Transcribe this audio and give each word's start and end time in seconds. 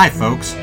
Hi, 0.00 0.08
folks. 0.08 0.54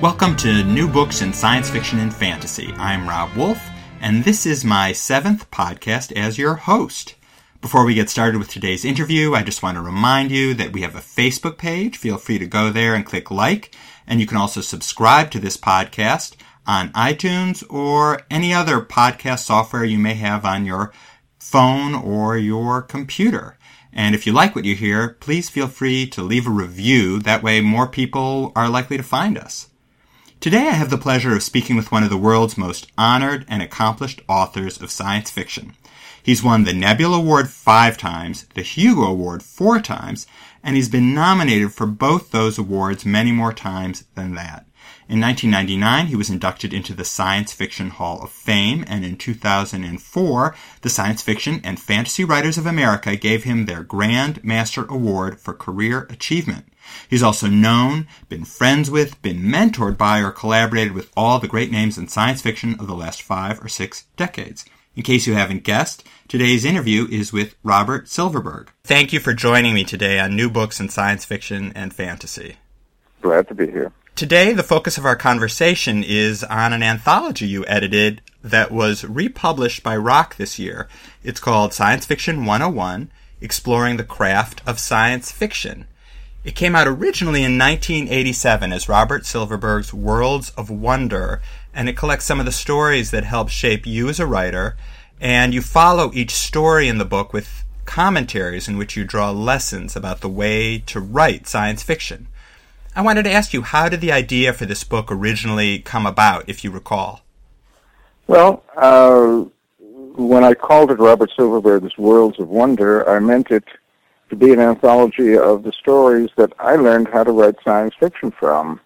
Welcome 0.00 0.36
to 0.36 0.64
New 0.64 0.88
Books 0.88 1.20
in 1.20 1.34
Science 1.34 1.68
Fiction 1.68 1.98
and 1.98 2.14
Fantasy. 2.14 2.72
I'm 2.78 3.06
Rob 3.06 3.36
Wolf, 3.36 3.60
and 4.00 4.24
this 4.24 4.46
is 4.46 4.64
my 4.64 4.92
seventh 4.92 5.50
podcast 5.50 6.12
as 6.12 6.38
your 6.38 6.54
host. 6.54 7.14
Before 7.60 7.84
we 7.84 7.92
get 7.92 8.08
started 8.08 8.38
with 8.38 8.48
today's 8.48 8.86
interview, 8.86 9.34
I 9.34 9.42
just 9.42 9.62
want 9.62 9.76
to 9.76 9.82
remind 9.82 10.30
you 10.30 10.54
that 10.54 10.72
we 10.72 10.80
have 10.80 10.94
a 10.94 11.00
Facebook 11.00 11.58
page. 11.58 11.98
Feel 11.98 12.16
free 12.16 12.38
to 12.38 12.46
go 12.46 12.70
there 12.70 12.94
and 12.94 13.04
click 13.04 13.30
like, 13.30 13.76
and 14.06 14.18
you 14.18 14.26
can 14.26 14.38
also 14.38 14.62
subscribe 14.62 15.30
to 15.32 15.40
this 15.40 15.58
podcast 15.58 16.34
on 16.66 16.88
iTunes 16.92 17.62
or 17.68 18.22
any 18.30 18.54
other 18.54 18.80
podcast 18.80 19.40
software 19.40 19.84
you 19.84 19.98
may 19.98 20.14
have 20.14 20.46
on 20.46 20.64
your 20.64 20.90
phone 21.38 21.94
or 21.94 22.38
your 22.38 22.80
computer. 22.80 23.55
And 23.96 24.14
if 24.14 24.26
you 24.26 24.32
like 24.34 24.54
what 24.54 24.66
you 24.66 24.76
hear, 24.76 25.16
please 25.20 25.48
feel 25.48 25.68
free 25.68 26.06
to 26.08 26.22
leave 26.22 26.46
a 26.46 26.50
review. 26.50 27.18
That 27.18 27.42
way 27.42 27.62
more 27.62 27.88
people 27.88 28.52
are 28.54 28.68
likely 28.68 28.98
to 28.98 29.02
find 29.02 29.38
us. 29.38 29.70
Today 30.38 30.68
I 30.68 30.72
have 30.72 30.90
the 30.90 30.98
pleasure 30.98 31.34
of 31.34 31.42
speaking 31.42 31.76
with 31.76 31.90
one 31.90 32.04
of 32.04 32.10
the 32.10 32.18
world's 32.18 32.58
most 32.58 32.92
honored 32.98 33.46
and 33.48 33.62
accomplished 33.62 34.20
authors 34.28 34.82
of 34.82 34.90
science 34.90 35.30
fiction. 35.30 35.72
He's 36.22 36.42
won 36.42 36.64
the 36.64 36.74
Nebula 36.74 37.16
Award 37.16 37.48
five 37.48 37.96
times, 37.96 38.44
the 38.52 38.60
Hugo 38.60 39.04
Award 39.04 39.42
four 39.42 39.80
times, 39.80 40.26
and 40.62 40.76
he's 40.76 40.90
been 40.90 41.14
nominated 41.14 41.72
for 41.72 41.86
both 41.86 42.32
those 42.32 42.58
awards 42.58 43.06
many 43.06 43.32
more 43.32 43.54
times 43.54 44.04
than 44.14 44.34
that. 44.34 44.66
In 45.08 45.20
1999, 45.20 46.08
he 46.08 46.16
was 46.16 46.30
inducted 46.30 46.74
into 46.74 46.92
the 46.92 47.04
Science 47.04 47.52
Fiction 47.52 47.90
Hall 47.90 48.20
of 48.22 48.32
Fame, 48.32 48.84
and 48.88 49.04
in 49.04 49.16
2004, 49.16 50.54
the 50.80 50.90
Science 50.90 51.22
Fiction 51.22 51.60
and 51.62 51.78
Fantasy 51.78 52.24
Writers 52.24 52.58
of 52.58 52.66
America 52.66 53.14
gave 53.14 53.44
him 53.44 53.66
their 53.66 53.84
Grand 53.84 54.42
Master 54.42 54.84
Award 54.86 55.38
for 55.38 55.54
Career 55.54 56.08
Achievement. 56.10 56.66
He's 57.08 57.22
also 57.22 57.46
known, 57.46 58.08
been 58.28 58.44
friends 58.44 58.90
with, 58.90 59.22
been 59.22 59.42
mentored 59.42 59.96
by, 59.96 60.20
or 60.20 60.32
collaborated 60.32 60.92
with 60.92 61.12
all 61.16 61.38
the 61.38 61.46
great 61.46 61.70
names 61.70 61.96
in 61.96 62.08
science 62.08 62.42
fiction 62.42 62.74
of 62.80 62.88
the 62.88 62.96
last 62.96 63.22
five 63.22 63.64
or 63.64 63.68
six 63.68 64.06
decades. 64.16 64.64
In 64.96 65.04
case 65.04 65.24
you 65.24 65.34
haven't 65.34 65.62
guessed, 65.62 66.04
today's 66.26 66.64
interview 66.64 67.06
is 67.08 67.32
with 67.32 67.54
Robert 67.62 68.08
Silverberg. 68.08 68.70
Thank 68.82 69.12
you 69.12 69.20
for 69.20 69.34
joining 69.34 69.72
me 69.72 69.84
today 69.84 70.18
on 70.18 70.34
New 70.34 70.50
Books 70.50 70.80
in 70.80 70.88
Science 70.88 71.24
Fiction 71.24 71.72
and 71.76 71.94
Fantasy. 71.94 72.56
Glad 73.22 73.46
to 73.46 73.54
be 73.54 73.70
here. 73.70 73.92
Today, 74.16 74.54
the 74.54 74.62
focus 74.62 74.96
of 74.96 75.04
our 75.04 75.14
conversation 75.14 76.02
is 76.02 76.42
on 76.42 76.72
an 76.72 76.82
anthology 76.82 77.46
you 77.46 77.66
edited 77.66 78.22
that 78.42 78.72
was 78.72 79.04
republished 79.04 79.82
by 79.82 79.94
Roc 79.94 80.36
this 80.36 80.58
year. 80.58 80.88
It's 81.22 81.38
called 81.38 81.74
Science 81.74 82.06
Fiction 82.06 82.46
101 82.46 83.10
Exploring 83.42 83.98
the 83.98 84.04
Craft 84.04 84.62
of 84.66 84.78
Science 84.78 85.30
Fiction. 85.30 85.86
It 86.44 86.54
came 86.54 86.74
out 86.74 86.88
originally 86.88 87.40
in 87.40 87.58
1987 87.58 88.72
as 88.72 88.88
Robert 88.88 89.26
Silverberg's 89.26 89.92
Worlds 89.92 90.48
of 90.56 90.70
Wonder, 90.70 91.42
and 91.74 91.86
it 91.86 91.98
collects 91.98 92.24
some 92.24 92.40
of 92.40 92.46
the 92.46 92.52
stories 92.52 93.10
that 93.10 93.24
help 93.24 93.50
shape 93.50 93.86
you 93.86 94.08
as 94.08 94.18
a 94.18 94.26
writer. 94.26 94.78
And 95.20 95.52
you 95.52 95.60
follow 95.60 96.10
each 96.14 96.30
story 96.30 96.88
in 96.88 96.96
the 96.96 97.04
book 97.04 97.34
with 97.34 97.64
commentaries 97.84 98.66
in 98.66 98.78
which 98.78 98.96
you 98.96 99.04
draw 99.04 99.30
lessons 99.30 99.94
about 99.94 100.22
the 100.22 100.30
way 100.30 100.78
to 100.86 101.00
write 101.00 101.46
science 101.46 101.82
fiction. 101.82 102.28
I 102.96 103.02
wanted 103.02 103.24
to 103.24 103.30
ask 103.30 103.52
you, 103.52 103.60
how 103.60 103.90
did 103.90 104.00
the 104.00 104.10
idea 104.10 104.54
for 104.54 104.64
this 104.64 104.82
book 104.82 105.12
originally 105.12 105.80
come 105.80 106.06
about, 106.06 106.48
if 106.48 106.64
you 106.64 106.70
recall? 106.70 107.20
Well, 108.26 108.64
uh, 108.74 109.44
when 110.16 110.42
I 110.42 110.54
called 110.54 110.90
it 110.90 110.98
Robert 110.98 111.30
Silverberg's 111.36 111.98
Worlds 111.98 112.40
of 112.40 112.48
Wonder, 112.48 113.06
I 113.06 113.18
meant 113.18 113.50
it 113.50 113.64
to 114.30 114.36
be 114.36 114.50
an 114.50 114.60
anthology 114.60 115.36
of 115.36 115.62
the 115.62 115.72
stories 115.72 116.30
that 116.36 116.54
I 116.58 116.76
learned 116.76 117.08
how 117.08 117.22
to 117.22 117.32
write 117.32 117.56
science 117.62 117.94
fiction 118.00 118.30
from. 118.30 118.80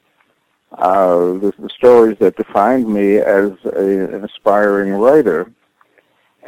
Uh, 0.73 1.35
the, 1.35 1.55
the, 1.59 1.69
stories 1.69 2.17
that 2.19 2.37
defined 2.37 2.89
me 2.89 3.17
as 3.17 3.51
a, 3.65 4.15
an 4.15 4.25
aspiring 4.25 4.93
writer. 4.93 5.53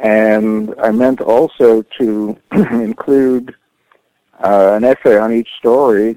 And 0.00 0.74
I 0.80 0.90
meant 0.90 1.20
also 1.20 1.82
to 1.98 2.36
include 2.52 3.54
uh, 4.44 4.74
an 4.74 4.84
essay 4.84 5.18
on 5.18 5.32
each 5.32 5.48
story 5.58 6.16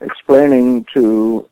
explaining 0.00 0.86
to 0.94 1.48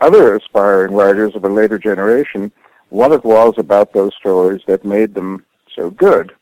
other 0.00 0.36
aspiring 0.36 0.94
writers 0.94 1.34
of 1.34 1.44
a 1.44 1.48
later 1.48 1.78
generation 1.78 2.50
what 2.88 3.12
it 3.12 3.24
was 3.24 3.54
about 3.56 3.92
those 3.92 4.12
stories 4.18 4.60
that 4.66 4.84
made 4.84 5.14
them 5.14 5.44
so 5.74 5.90
good. 5.90 6.32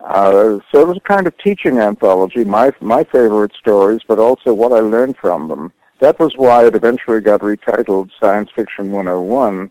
Uh, 0.00 0.58
so 0.70 0.80
it 0.80 0.88
was 0.88 0.96
a 0.96 1.08
kind 1.08 1.26
of 1.26 1.38
teaching 1.38 1.78
anthology, 1.78 2.44
my 2.44 2.72
my 2.80 3.04
favorite 3.04 3.52
stories, 3.58 4.00
but 4.06 4.18
also 4.18 4.52
what 4.52 4.72
I 4.72 4.80
learned 4.80 5.16
from 5.16 5.48
them. 5.48 5.72
That 6.00 6.18
was 6.18 6.32
why 6.36 6.66
it 6.66 6.74
eventually 6.74 7.20
got 7.20 7.40
retitled 7.40 8.10
Science 8.20 8.50
Fiction 8.54 8.90
101, 8.90 9.70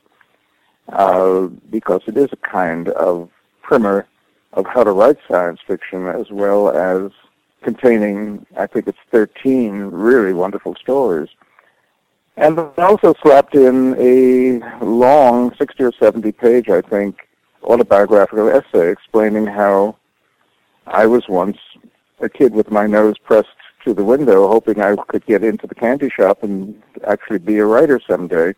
uh, 0.90 1.48
because 1.70 2.02
it 2.08 2.18
is 2.18 2.30
a 2.32 2.38
kind 2.38 2.90
of 2.90 3.30
primer 3.62 4.08
of 4.54 4.66
how 4.68 4.84
to 4.84 4.92
write 4.92 5.18
science 5.30 5.60
fiction 5.66 6.08
as 6.08 6.30
well 6.32 6.70
as 6.70 7.12
containing, 7.64 8.46
I 8.58 8.68
think 8.68 8.88
it's 8.88 8.98
13 9.12 9.80
really 9.92 10.34
wonderful 10.34 10.76
stories. 10.76 11.30
And 12.36 12.60
I 12.60 12.72
also 12.78 13.14
slapped 13.22 13.56
in 13.56 13.96
a 13.98 14.84
long, 14.84 15.54
60 15.56 15.84
or 15.84 15.92
70 15.92 16.32
page, 16.32 16.70
I 16.70 16.82
think, 16.82 17.28
autobiographical 17.64 18.50
essay 18.50 18.92
explaining 18.92 19.46
how 19.46 19.98
I 20.88 21.06
was 21.06 21.28
once 21.30 21.58
a 22.20 22.30
kid 22.30 22.54
with 22.54 22.72
my 22.72 22.88
nose 22.88 23.18
pressed 23.18 23.50
to 23.86 23.94
the 23.94 24.04
window, 24.04 24.48
hoping 24.48 24.82
I 24.82 24.96
could 24.96 25.26
get 25.26 25.44
into 25.44 25.68
the 25.68 25.76
candy 25.76 26.10
shop 26.10 26.44
and 26.44 26.82
actually 27.06 27.40
be 27.40 27.60
a 27.60 27.66
writer 27.66 28.00
someday, 28.08 28.54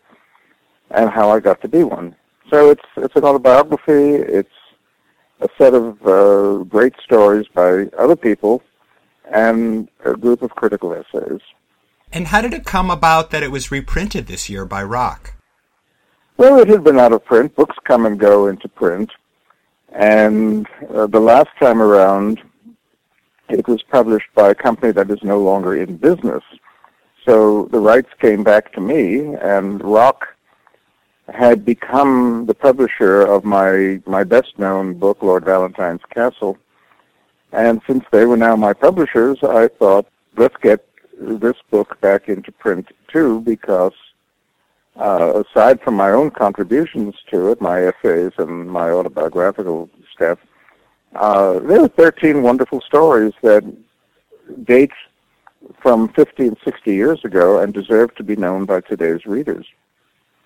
and 0.90 1.10
how 1.10 1.30
I 1.30 1.40
got 1.40 1.60
to 1.62 1.68
be 1.68 1.82
one. 1.82 2.16
So 2.50 2.70
it's 2.70 2.84
it's 2.96 3.16
an 3.16 3.24
autobiography. 3.24 4.14
It's 4.14 4.48
a 5.40 5.48
set 5.58 5.74
of 5.74 6.06
uh, 6.06 6.64
great 6.64 6.94
stories 7.04 7.46
by 7.52 7.86
other 7.98 8.16
people 8.16 8.62
and 9.32 9.88
a 10.04 10.14
group 10.14 10.42
of 10.42 10.50
critical 10.50 10.92
essays. 10.92 11.40
And 12.12 12.28
how 12.28 12.40
did 12.40 12.54
it 12.54 12.64
come 12.64 12.90
about 12.90 13.30
that 13.30 13.42
it 13.42 13.50
was 13.50 13.70
reprinted 13.70 14.26
this 14.26 14.48
year 14.48 14.64
by 14.64 14.82
Roc? 14.82 15.34
Well, 16.36 16.58
it 16.58 16.68
had 16.68 16.84
been 16.84 16.98
out 16.98 17.12
of 17.12 17.24
print. 17.24 17.54
Books 17.56 17.76
come 17.84 18.06
and 18.06 18.18
go 18.18 18.46
into 18.46 18.68
print. 18.68 19.10
And 19.92 20.66
uh, 20.94 21.06
the 21.06 21.20
last 21.20 21.48
time 21.58 21.80
around, 21.80 22.42
it 23.48 23.66
was 23.66 23.82
published 23.82 24.28
by 24.34 24.50
a 24.50 24.54
company 24.54 24.92
that 24.92 25.10
is 25.10 25.22
no 25.22 25.40
longer 25.40 25.74
in 25.76 25.96
business. 25.96 26.42
So 27.24 27.68
the 27.72 27.80
rights 27.80 28.10
came 28.20 28.44
back 28.44 28.72
to 28.74 28.80
me, 28.80 29.34
and 29.34 29.82
Roc 29.82 30.26
had 31.32 31.64
become 31.64 32.46
the 32.46 32.54
publisher 32.54 33.22
of 33.22 33.44
my, 33.44 34.00
my 34.06 34.22
best-known 34.22 34.94
book, 34.94 35.22
Lord 35.22 35.44
Valentine's 35.44 36.02
Castle. 36.14 36.56
And 37.56 37.80
since 37.86 38.04
they 38.12 38.26
were 38.26 38.36
now 38.36 38.54
my 38.54 38.74
publishers, 38.74 39.38
I 39.42 39.68
thought, 39.68 40.06
let's 40.36 40.56
get 40.62 40.86
this 41.18 41.56
book 41.70 41.98
back 42.02 42.28
into 42.28 42.52
print 42.52 42.88
too, 43.08 43.40
because 43.40 43.94
uh, 44.94 45.42
aside 45.42 45.80
from 45.80 45.94
my 45.94 46.10
own 46.10 46.30
contributions 46.30 47.14
to 47.30 47.50
it, 47.50 47.62
my 47.62 47.80
essays 47.80 48.32
and 48.36 48.70
my 48.70 48.90
autobiographical 48.90 49.88
stuff, 50.12 50.38
uh, 51.14 51.58
there 51.60 51.80
are 51.80 51.88
13 51.88 52.42
wonderful 52.42 52.82
stories 52.82 53.32
that 53.42 53.64
date 54.64 54.92
from 55.80 56.10
50 56.10 56.48
and 56.48 56.56
60 56.62 56.92
years 56.92 57.24
ago 57.24 57.60
and 57.60 57.72
deserve 57.72 58.14
to 58.16 58.22
be 58.22 58.36
known 58.36 58.66
by 58.66 58.82
today's 58.82 59.24
readers. 59.24 59.66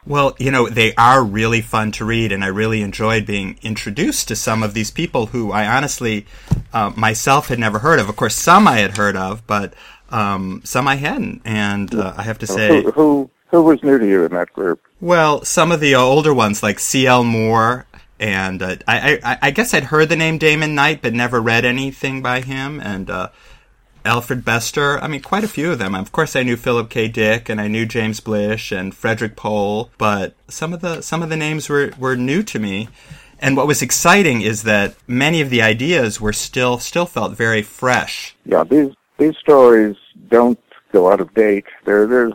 Well, 0.07 0.35
you 0.39 0.51
know, 0.51 0.69
they 0.69 0.95
are 0.95 1.23
really 1.23 1.61
fun 1.61 1.93
to 1.93 2.05
read, 2.05 2.33
and 2.33 2.43
I 2.43 2.49
really 2.49 2.83
enjoyed 2.83 3.27
being 3.27 3.59
introduced 3.63 4.29
to 4.29 4.37
some 4.37 4.63
of 4.63 4.73
these 4.73 4.91
people 4.91 5.27
who 5.27 5.53
I 5.53 5.67
honestly 5.67 6.27
uh, 6.73 6.93
myself 6.97 7.49
had 7.49 7.59
never 7.59 7.81
heard 7.81 7.99
of. 7.99 8.09
Of 8.09 8.17
course, 8.17 8.35
some 8.35 8.67
I 8.67 8.79
had 8.79 8.97
heard 8.97 9.17
of, 9.17 9.47
but 9.47 9.75
um, 10.11 10.63
some 10.65 10.89
I 10.89 10.97
hadn't. 10.97 11.43
And 11.45 11.95
uh, 11.95 12.15
I 12.17 12.23
have 12.23 12.39
to 12.39 12.47
say, 12.47 12.83
who, 12.83 12.91
who, 12.93 13.31
who 13.49 13.63
was 13.63 13.83
new 13.83 13.99
to 13.99 14.07
you 14.07 14.25
in 14.25 14.33
that 14.33 14.53
group? 14.53 14.83
Well, 15.01 15.45
some 15.45 15.71
of 15.71 15.81
the 15.81 15.95
older 15.95 16.33
ones, 16.33 16.63
like 16.63 16.79
C.L. 16.79 17.25
Moore 17.25 17.87
and 18.21 18.63
uh, 18.63 18.77
I, 18.87 19.19
I, 19.25 19.39
I 19.43 19.51
guess 19.51 19.73
I'd 19.73 19.85
heard 19.85 20.11
the 20.11 20.17
name 20.17 20.37
Damon 20.37 20.75
Knight, 20.75 21.01
but 21.01 21.15
never 21.15 21.41
read 21.41 21.65
anything 21.65 22.21
by 22.21 22.43
him. 22.43 22.79
And 22.79 23.09
uh, 23.09 23.31
Alfred 24.05 24.45
Bester, 24.45 24.99
I 24.99 25.09
mean, 25.09 25.21
quite 25.21 25.45
a 25.45 25.49
few 25.49 25.73
of 25.73 25.79
them. 25.79 25.95
Of 25.95 26.13
course, 26.13 26.35
I 26.35 26.43
knew 26.43 26.57
Philip 26.57 26.89
K. 26.89 27.09
Dick, 27.09 27.49
and 27.49 27.61
I 27.61 27.69
knew 27.69 27.87
James 27.87 28.21
Blish 28.21 28.73
and 28.73 28.95
Frederik 28.95 29.37
Pohl, 29.37 29.91
but 29.99 30.35
some 30.49 30.73
of 30.73 30.81
the 30.81 31.03
some 31.03 31.23
of 31.23 31.29
the 31.29 31.37
names 31.37 31.69
were, 31.69 31.93
were 31.99 32.17
new 32.17 32.43
to 32.45 32.59
me. 32.59 32.89
And 33.39 33.57
what 33.57 33.67
was 33.67 33.81
exciting 33.81 34.43
is 34.43 34.65
that 34.65 34.95
many 35.07 35.41
of 35.41 35.49
the 35.49 35.63
ideas 35.63 36.21
were 36.21 36.33
still 36.33 36.79
still 36.79 37.07
felt 37.07 37.33
very 37.33 37.63
fresh. 37.63 38.37
Yeah, 38.45 38.65
these 38.65 38.95
these 39.19 39.37
stories 39.37 39.97
don't 40.29 40.59
go 40.93 41.11
out 41.11 41.21
of 41.21 41.33
date. 41.35 41.67
There, 41.85 42.07
there's 42.07 42.35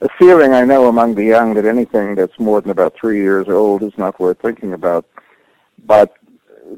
a 0.00 0.08
feeling 0.18 0.52
I 0.52 0.64
know 0.64 0.88
among 0.88 1.14
the 1.14 1.24
young 1.24 1.54
that 1.54 1.64
anything 1.64 2.14
that's 2.14 2.38
more 2.38 2.60
than 2.60 2.70
about 2.70 2.94
three 2.94 3.18
years 3.18 3.48
old 3.48 3.82
is 3.82 3.96
not 3.96 4.20
worth 4.20 4.40
thinking 4.40 4.72
about. 4.72 5.06
But 5.84 6.14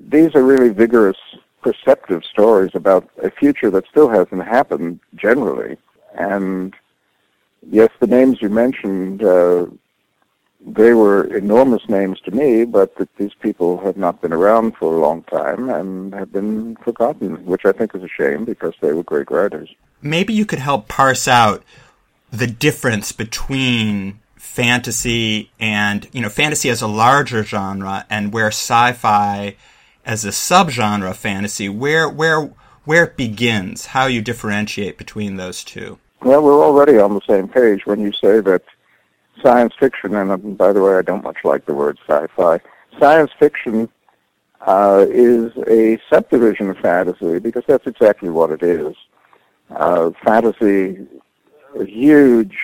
these 0.08 0.34
are 0.34 0.42
really 0.42 0.70
vigorous, 0.70 1.16
perceptive 1.62 2.24
stories 2.24 2.70
about 2.74 3.08
a 3.22 3.30
future 3.30 3.70
that 3.70 3.86
still 3.88 4.08
hasn't 4.08 4.44
happened 4.44 5.00
generally. 5.14 5.76
And 6.18 6.74
yes, 7.68 7.90
the 8.00 8.06
names 8.06 8.40
you 8.40 8.48
mentioned, 8.48 9.22
uh, 9.22 9.66
they 10.64 10.92
were 10.92 11.24
enormous 11.34 11.88
names 11.88 12.20
to 12.20 12.30
me, 12.30 12.64
but 12.64 12.96
that 12.96 13.14
these 13.16 13.34
people 13.34 13.78
have 13.78 13.96
not 13.96 14.20
been 14.20 14.32
around 14.32 14.76
for 14.76 14.94
a 14.94 15.00
long 15.00 15.22
time 15.24 15.70
and 15.70 16.14
have 16.14 16.32
been 16.32 16.76
forgotten, 16.76 17.44
which 17.46 17.64
I 17.64 17.72
think 17.72 17.94
is 17.94 18.02
a 18.02 18.08
shame 18.08 18.44
because 18.44 18.74
they 18.80 18.92
were 18.92 19.02
great 19.02 19.30
writers. 19.30 19.70
Maybe 20.02 20.32
you 20.32 20.44
could 20.44 20.58
help 20.58 20.88
parse 20.88 21.26
out 21.26 21.62
the 22.30 22.46
difference 22.46 23.12
between 23.12 24.20
fantasy 24.36 25.50
and 25.60 26.08
you 26.12 26.20
know 26.20 26.28
fantasy 26.28 26.68
as 26.70 26.82
a 26.82 26.86
larger 26.86 27.44
genre 27.44 28.04
and 28.10 28.32
where 28.32 28.48
sci-fi 28.48 29.54
as 30.04 30.24
a 30.24 30.28
subgenre 30.28 31.10
of 31.10 31.16
fantasy 31.16 31.68
where 31.68 32.08
where 32.08 32.50
where 32.84 33.04
it 33.04 33.16
begins 33.16 33.86
how 33.86 34.06
you 34.06 34.22
differentiate 34.22 34.98
between 34.98 35.36
those 35.36 35.62
two. 35.62 35.98
Well 36.22 36.42
we're 36.42 36.64
already 36.64 36.98
on 36.98 37.14
the 37.14 37.20
same 37.28 37.48
page 37.48 37.86
when 37.86 38.00
you 38.00 38.12
say 38.12 38.40
that 38.40 38.62
science 39.42 39.74
fiction 39.78 40.14
and 40.14 40.30
um, 40.30 40.54
by 40.54 40.72
the 40.72 40.82
way 40.82 40.96
I 40.96 41.02
don't 41.02 41.24
much 41.24 41.38
like 41.44 41.66
the 41.66 41.74
word 41.74 41.98
sci-fi. 42.06 42.60
Science 42.98 43.30
fiction 43.38 43.88
uh, 44.66 45.06
is 45.08 45.52
a 45.68 45.98
subdivision 46.12 46.70
of 46.70 46.78
fantasy 46.78 47.38
because 47.38 47.64
that's 47.66 47.86
exactly 47.86 48.28
what 48.28 48.50
it 48.50 48.62
is. 48.62 48.94
Uh, 49.70 50.10
fantasy 50.24 51.06
a 51.78 51.84
huge 51.84 52.56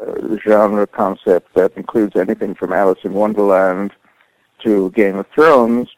uh, 0.00 0.36
genre 0.44 0.86
concept 0.86 1.54
that 1.54 1.72
includes 1.76 2.16
anything 2.16 2.54
from 2.54 2.72
Alice 2.72 2.98
in 3.04 3.12
Wonderland 3.12 3.92
to 4.64 4.90
Game 4.90 5.16
of 5.16 5.26
Thrones, 5.34 5.88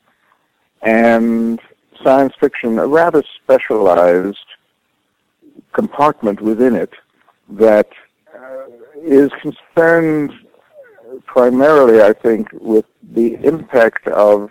and 0.86 1.60
science 2.02 2.32
fiction, 2.38 2.78
a 2.78 2.86
rather 2.86 3.22
specialized 3.42 4.38
compartment 5.72 6.40
within 6.40 6.76
it 6.76 6.92
that 7.48 7.88
uh, 8.34 8.66
is 9.02 9.30
concerned 9.42 10.32
primarily, 11.26 12.00
I 12.02 12.12
think, 12.12 12.48
with 12.52 12.84
the 13.02 13.34
impact 13.44 14.06
of 14.08 14.50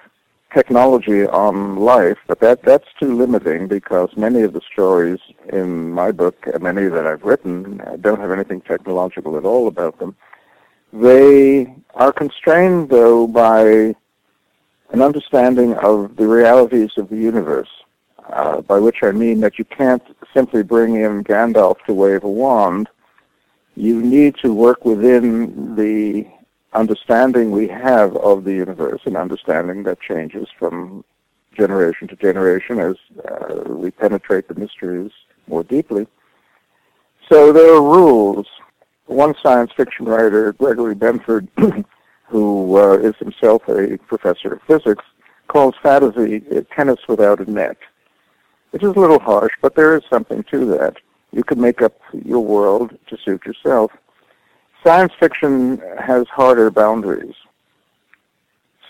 technology 0.54 1.26
on 1.26 1.78
life, 1.78 2.18
but 2.28 2.40
that 2.42 2.64
that's 2.64 2.88
too 3.00 3.16
limiting 3.16 3.68
because 3.68 4.10
many 4.16 4.42
of 4.42 4.54
the 4.54 4.62
stories 4.72 5.20
in 5.52 5.92
my 5.92 6.12
book, 6.12 6.36
and 6.54 6.62
many 6.62 6.88
that 6.88 7.08
I've 7.08 7.24
written, 7.24 7.82
don't 8.02 8.20
have 8.20 8.32
anything 8.32 8.62
technological 8.62 9.38
at 9.38 9.46
all 9.46 9.68
about 9.68 10.00
them. 10.00 10.16
They 10.92 11.74
are 11.94 12.14
constrained, 12.14 12.90
though, 12.90 13.28
by 13.28 13.96
an 14.92 15.02
understanding 15.02 15.74
of 15.76 16.16
the 16.16 16.28
realities 16.28 16.92
of 16.98 17.10
the 17.10 17.18
universe, 17.18 17.70
uh, 18.32 18.62
by 18.62 18.80
which 18.80 18.98
I 19.04 19.12
mean 19.12 19.40
that 19.42 19.58
you 19.58 19.66
can't 19.66 20.04
simply 20.34 20.64
bring 20.64 20.96
in 20.96 21.24
Gandalf 21.24 21.78
to 21.88 21.94
wave 21.94 22.24
a 22.24 22.30
wand. 22.30 22.90
You 23.76 24.02
need 24.02 24.36
to 24.42 24.54
work 24.54 24.86
within 24.86 25.76
the 25.76 26.28
understanding 26.74 27.52
we 27.52 27.68
have 27.68 28.16
of 28.18 28.44
the 28.44 28.54
universe, 28.54 29.02
an 29.06 29.16
understanding 29.16 29.84
that 29.84 30.00
changes 30.02 30.48
from 30.58 31.04
generation 31.56 32.08
to 32.10 32.16
generation 32.16 32.80
as 32.80 32.96
uh, 33.30 33.64
we 33.68 33.92
penetrate 33.92 34.48
the 34.48 34.56
mysteries 34.56 35.12
more 35.48 35.64
deeply. 35.64 36.06
So 37.30 37.52
there 37.52 37.74
are 37.74 37.82
rules. 37.82 38.48
One 39.08 39.36
science 39.42 39.72
fiction 39.76 40.06
writer, 40.06 40.54
Gregory 40.54 40.96
Benford, 40.96 41.48
who 42.28 42.78
uh, 42.78 42.98
is 42.98 43.16
himself 43.18 43.68
a 43.68 43.98
professor 44.08 44.54
of 44.54 44.62
physics, 44.64 45.04
calls 45.48 45.76
fantasy 45.82 46.42
tennis 46.76 47.00
without 47.08 47.40
a 47.40 47.50
net, 47.50 47.78
which 48.72 48.84
is 48.84 48.90
a 48.90 49.00
little 49.00 49.20
harsh, 49.20 49.54
but 49.62 49.76
there 49.76 49.96
is 49.96 50.04
something 50.10 50.44
to 50.52 50.66
that. 50.66 50.98
You 51.32 51.44
can 51.44 51.60
make 51.60 51.82
up 51.82 52.00
your 52.26 52.40
world 52.40 52.98
to 53.08 53.18
suit 53.18 53.46
yourself 53.46 53.92
science 54.86 55.14
fiction 55.20 55.82
has 56.00 56.28
harder 56.28 56.70
boundaries. 56.70 57.36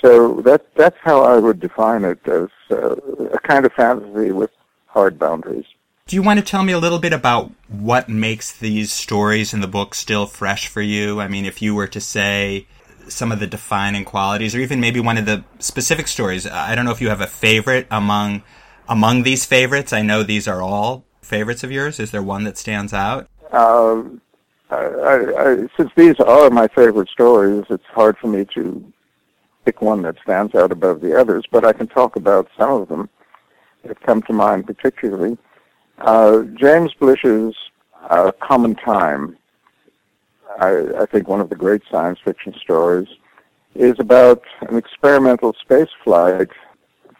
So 0.01 0.41
that 0.41 0.75
that's 0.75 0.97
how 1.01 1.23
I 1.23 1.37
would 1.37 1.59
define 1.59 2.03
it 2.03 2.19
as 2.27 2.49
uh, 2.69 2.95
a 3.33 3.39
kind 3.39 3.65
of 3.65 3.73
fantasy 3.73 4.31
with 4.31 4.51
hard 4.87 5.17
boundaries. 5.17 5.65
Do 6.07 6.15
you 6.15 6.21
want 6.21 6.39
to 6.39 6.45
tell 6.45 6.63
me 6.63 6.73
a 6.73 6.77
little 6.77 6.99
bit 6.99 7.13
about 7.13 7.51
what 7.67 8.07
makes 8.07 8.51
these 8.51 8.91
stories 8.91 9.53
in 9.53 9.61
the 9.61 9.67
book 9.67 9.95
still 9.95 10.27
fresh 10.27 10.67
for 10.67 10.81
you? 10.81 11.19
I 11.19 11.27
mean, 11.27 11.45
if 11.45 11.61
you 11.61 11.73
were 11.73 11.87
to 11.87 12.01
say 12.01 12.67
some 13.07 13.31
of 13.31 13.39
the 13.39 13.47
defining 13.47 14.05
qualities, 14.05 14.55
or 14.55 14.59
even 14.59 14.79
maybe 14.79 14.99
one 14.99 15.17
of 15.17 15.25
the 15.25 15.43
specific 15.59 16.07
stories. 16.07 16.47
I 16.47 16.75
don't 16.75 16.85
know 16.85 16.91
if 16.91 17.01
you 17.01 17.09
have 17.09 17.21
a 17.21 17.27
favorite 17.27 17.87
among 17.91 18.43
among 18.87 19.23
these 19.23 19.45
favorites. 19.45 19.93
I 19.93 20.01
know 20.01 20.23
these 20.23 20.47
are 20.47 20.61
all 20.61 21.05
favorites 21.21 21.63
of 21.63 21.71
yours. 21.71 21.99
Is 21.99 22.11
there 22.11 22.23
one 22.23 22.43
that 22.43 22.57
stands 22.57 22.93
out? 22.93 23.27
Uh, 23.51 24.03
I, 24.69 25.33
I, 25.37 25.67
since 25.77 25.91
these 25.95 26.19
are 26.19 26.49
my 26.49 26.67
favorite 26.67 27.09
stories, 27.09 27.65
it's 27.69 27.85
hard 27.93 28.17
for 28.17 28.27
me 28.27 28.45
to 28.55 28.93
pick 29.63 29.81
one 29.81 30.03
that 30.03 30.15
stands 30.23 30.55
out 30.55 30.71
above 30.71 31.01
the 31.01 31.19
others, 31.19 31.45
but 31.51 31.65
I 31.65 31.73
can 31.73 31.87
talk 31.87 32.15
about 32.15 32.47
some 32.57 32.81
of 32.81 32.87
them 32.87 33.09
that 33.83 33.99
come 34.01 34.21
to 34.23 34.33
mind 34.33 34.67
particularly. 34.67 35.37
Uh, 35.99 36.43
James 36.59 36.93
Blish's 36.99 37.55
uh, 38.09 38.31
Common 38.41 38.75
Time, 38.75 39.37
I, 40.59 41.01
I 41.01 41.05
think 41.05 41.27
one 41.27 41.41
of 41.41 41.49
the 41.49 41.55
great 41.55 41.81
science 41.91 42.19
fiction 42.23 42.53
stories, 42.61 43.07
is 43.75 43.95
about 43.99 44.41
an 44.61 44.77
experimental 44.77 45.53
space 45.61 45.89
flight 46.03 46.49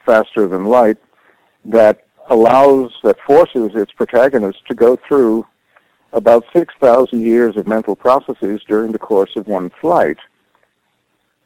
faster 0.06 0.48
than 0.48 0.66
light 0.66 0.98
that 1.66 2.06
allows, 2.30 2.92
that 3.04 3.18
forces 3.26 3.72
its 3.76 3.92
protagonist 3.92 4.66
to 4.68 4.74
go 4.74 4.98
through 5.08 5.46
about 6.14 6.46
6,000 6.54 7.22
years 7.22 7.58
of 7.58 7.68
mental 7.68 7.96
processes 7.96 8.62
during 8.68 8.92
the 8.94 9.00
course 9.00 9.36
of 9.36 9.48
one 9.48 9.70
flight. 9.82 10.18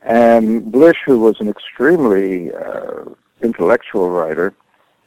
And 0.01 0.71
Blish, 0.71 0.97
who 1.05 1.19
was 1.19 1.37
an 1.39 1.49
extremely 1.49 2.53
uh, 2.53 3.05
intellectual 3.41 4.09
writer, 4.09 4.53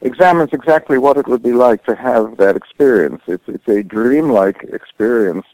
examines 0.00 0.50
exactly 0.52 0.98
what 0.98 1.16
it 1.16 1.28
would 1.28 1.42
be 1.42 1.52
like 1.52 1.84
to 1.84 1.94
have 1.94 2.36
that 2.38 2.56
experience. 2.56 3.22
It's, 3.26 3.44
it's 3.46 3.68
a 3.68 3.82
dreamlike 3.82 4.64
experience, 4.72 5.46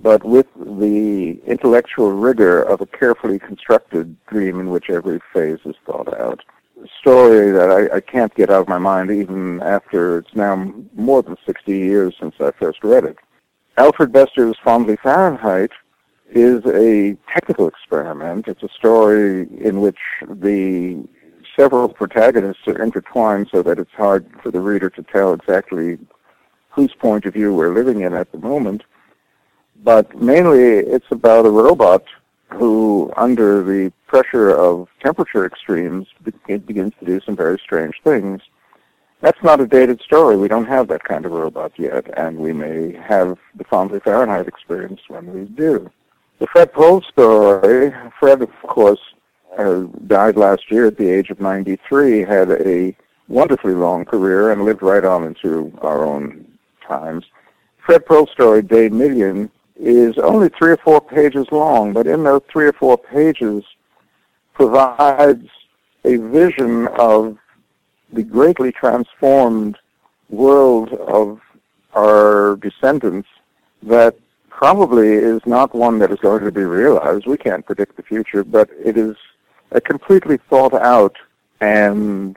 but 0.00 0.24
with 0.24 0.46
the 0.56 1.40
intellectual 1.46 2.12
rigor 2.12 2.62
of 2.62 2.80
a 2.80 2.86
carefully 2.86 3.38
constructed 3.38 4.16
dream 4.26 4.58
in 4.58 4.70
which 4.70 4.90
every 4.90 5.20
phase 5.32 5.58
is 5.64 5.76
thought 5.86 6.12
out. 6.18 6.40
A 6.82 6.88
story 7.00 7.50
that 7.52 7.70
I, 7.70 7.96
I 7.96 8.00
can't 8.00 8.34
get 8.34 8.50
out 8.50 8.62
of 8.62 8.68
my 8.68 8.78
mind 8.78 9.10
even 9.10 9.60
after 9.62 10.18
it's 10.18 10.34
now 10.34 10.72
more 10.94 11.22
than 11.22 11.36
60 11.46 11.70
years 11.70 12.14
since 12.18 12.34
I 12.40 12.50
first 12.52 12.82
read 12.82 13.04
it. 13.04 13.18
Alfred 13.76 14.12
Bester's 14.12 14.56
Fondly 14.62 14.96
Fahrenheit 15.02 15.70
is 16.30 16.64
a 16.66 17.16
technical 17.32 17.68
experiment. 17.68 18.48
It's 18.48 18.62
a 18.62 18.68
story 18.68 19.46
in 19.60 19.80
which 19.80 19.98
the 20.28 21.04
several 21.56 21.88
protagonists 21.88 22.66
are 22.66 22.82
intertwined 22.82 23.48
so 23.52 23.62
that 23.62 23.78
it's 23.78 23.92
hard 23.92 24.26
for 24.42 24.50
the 24.50 24.60
reader 24.60 24.88
to 24.90 25.02
tell 25.02 25.34
exactly 25.34 25.98
whose 26.70 26.94
point 26.94 27.26
of 27.26 27.34
view 27.34 27.54
we're 27.54 27.74
living 27.74 28.00
in 28.00 28.14
at 28.14 28.32
the 28.32 28.38
moment. 28.38 28.82
But 29.82 30.14
mainly 30.20 30.60
it's 30.60 31.10
about 31.10 31.46
a 31.46 31.50
robot 31.50 32.04
who, 32.50 33.12
under 33.16 33.62
the 33.62 33.92
pressure 34.06 34.50
of 34.50 34.88
temperature 35.02 35.44
extremes, 35.44 36.06
begins 36.46 36.92
to 37.00 37.04
do 37.04 37.20
some 37.20 37.34
very 37.34 37.58
strange 37.58 38.00
things. 38.04 38.42
That's 39.20 39.42
not 39.42 39.60
a 39.60 39.66
dated 39.66 40.00
story. 40.00 40.36
We 40.36 40.48
don't 40.48 40.66
have 40.66 40.88
that 40.88 41.04
kind 41.04 41.24
of 41.24 41.32
robot 41.32 41.72
yet, 41.76 42.06
and 42.18 42.38
we 42.38 42.52
may 42.52 42.92
have 42.96 43.38
the 43.56 43.64
Fondly 43.64 44.00
Fahrenheit 44.00 44.48
experience 44.48 45.00
when 45.08 45.32
we 45.32 45.44
do. 45.46 45.90
The 46.38 46.46
Fred 46.48 46.72
Pohl 46.72 47.02
story, 47.02 47.92
Fred, 48.18 48.42
of 48.42 48.50
course, 48.62 49.00
uh, 49.56 49.82
died 50.06 50.36
last 50.36 50.70
year 50.70 50.86
at 50.86 50.98
the 50.98 51.08
age 51.08 51.30
of 51.30 51.40
93, 51.40 52.20
had 52.20 52.50
a 52.50 52.96
wonderfully 53.28 53.74
long 53.74 54.04
career 54.04 54.50
and 54.50 54.64
lived 54.64 54.82
right 54.82 55.04
on 55.04 55.24
into 55.24 55.72
our 55.82 56.04
own 56.04 56.44
times. 56.86 57.24
Fred 57.78 58.04
Pohl's 58.06 58.30
story, 58.30 58.62
Day 58.62 58.88
Million, 58.88 59.50
is 59.82 60.16
only 60.18 60.48
three 60.48 60.70
or 60.70 60.76
four 60.76 61.00
pages 61.00 61.46
long, 61.50 61.92
but 61.92 62.06
in 62.06 62.22
those 62.22 62.42
three 62.50 62.66
or 62.66 62.72
four 62.72 62.96
pages 62.96 63.64
provides 64.54 65.48
a 66.04 66.16
vision 66.16 66.86
of 66.98 67.36
the 68.12 68.22
greatly 68.22 68.70
transformed 68.70 69.76
world 70.28 70.92
of 70.92 71.40
our 71.94 72.56
descendants 72.56 73.28
that 73.82 74.14
probably 74.48 75.08
is 75.08 75.40
not 75.46 75.74
one 75.74 75.98
that 75.98 76.12
is 76.12 76.18
going 76.20 76.44
to 76.44 76.52
be 76.52 76.62
realized. 76.62 77.26
We 77.26 77.36
can't 77.36 77.66
predict 77.66 77.96
the 77.96 78.02
future, 78.04 78.44
but 78.44 78.70
it 78.84 78.96
is 78.96 79.16
a 79.72 79.80
completely 79.80 80.38
thought 80.48 80.74
out 80.74 81.16
and 81.60 82.36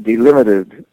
delimited 0.00 0.84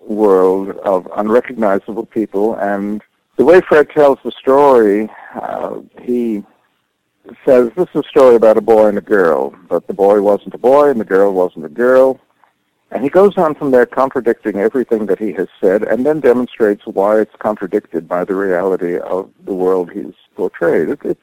world 0.00 0.70
of 0.84 1.08
unrecognizable 1.16 2.06
people. 2.06 2.54
And 2.56 3.02
the 3.38 3.44
way 3.44 3.60
Fred 3.60 3.88
tells 3.90 4.18
the 4.24 4.32
story, 4.32 5.08
uh, 5.34 5.78
he 6.02 6.44
says 7.46 7.70
this 7.76 7.88
is 7.94 8.02
a 8.04 8.08
story 8.08 8.34
about 8.34 8.58
a 8.58 8.60
boy 8.60 8.88
and 8.88 8.98
a 8.98 9.02
girl, 9.02 9.54
but 9.68 9.86
the 9.86 9.94
boy 9.94 10.20
wasn't 10.20 10.54
a 10.54 10.58
boy 10.58 10.90
and 10.90 11.00
the 11.00 11.04
girl 11.04 11.32
wasn't 11.32 11.64
a 11.64 11.68
girl. 11.68 12.20
And 12.90 13.04
he 13.04 13.08
goes 13.08 13.36
on 13.36 13.54
from 13.54 13.70
there 13.70 13.86
contradicting 13.86 14.56
everything 14.56 15.06
that 15.06 15.20
he 15.20 15.32
has 15.34 15.46
said 15.60 15.84
and 15.84 16.04
then 16.04 16.18
demonstrates 16.20 16.84
why 16.86 17.20
it's 17.20 17.34
contradicted 17.38 18.08
by 18.08 18.24
the 18.24 18.34
reality 18.34 18.98
of 18.98 19.30
the 19.44 19.54
world 19.54 19.92
he's 19.92 20.14
portrayed. 20.34 20.88
It, 20.88 21.00
it's 21.04 21.20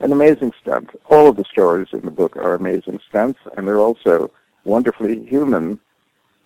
an 0.00 0.12
amazing 0.12 0.52
stunt. 0.58 0.90
All 1.10 1.28
of 1.28 1.36
the 1.36 1.44
stories 1.44 1.88
in 1.92 2.00
the 2.00 2.10
book 2.10 2.34
are 2.36 2.54
amazing 2.54 2.98
stunts, 3.08 3.40
and 3.56 3.68
they're 3.68 3.78
also 3.78 4.30
wonderfully 4.64 5.26
human 5.26 5.80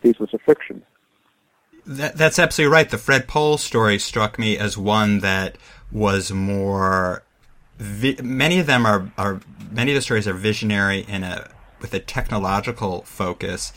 pieces 0.02 0.30
of 0.32 0.40
fiction. 0.42 0.82
That, 1.86 2.16
that's 2.16 2.38
absolutely 2.38 2.72
right. 2.72 2.90
The 2.90 2.98
Fred 2.98 3.28
Pohl 3.28 3.58
story 3.58 3.98
struck 3.98 4.38
me 4.38 4.58
as 4.58 4.76
one 4.76 5.20
that 5.20 5.56
was 5.92 6.32
more. 6.32 7.22
Vi- 7.78 8.20
many 8.22 8.58
of 8.58 8.66
them 8.66 8.84
are, 8.84 9.12
are 9.16 9.40
many 9.70 9.92
of 9.92 9.94
the 9.94 10.02
stories 10.02 10.26
are 10.26 10.34
visionary 10.34 11.00
in 11.08 11.22
a 11.22 11.48
with 11.80 11.94
a 11.94 12.00
technological 12.00 13.02
focus, 13.02 13.72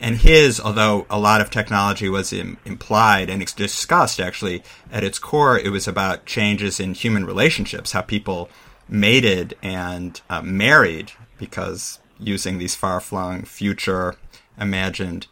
and 0.00 0.16
his, 0.16 0.60
although 0.60 1.06
a 1.08 1.18
lot 1.18 1.40
of 1.40 1.50
technology 1.50 2.08
was 2.08 2.32
Im- 2.32 2.58
implied 2.64 3.30
and 3.30 3.54
discussed, 3.54 4.20
actually 4.20 4.62
at 4.92 5.04
its 5.04 5.18
core, 5.18 5.58
it 5.58 5.70
was 5.70 5.86
about 5.86 6.26
changes 6.26 6.80
in 6.80 6.94
human 6.94 7.24
relationships, 7.24 7.92
how 7.92 8.02
people 8.02 8.50
mated 8.88 9.56
and 9.62 10.20
uh, 10.28 10.42
married, 10.42 11.12
because 11.38 12.00
using 12.18 12.58
these 12.58 12.74
far-flung 12.74 13.44
future 13.44 14.16
imagined 14.58 15.28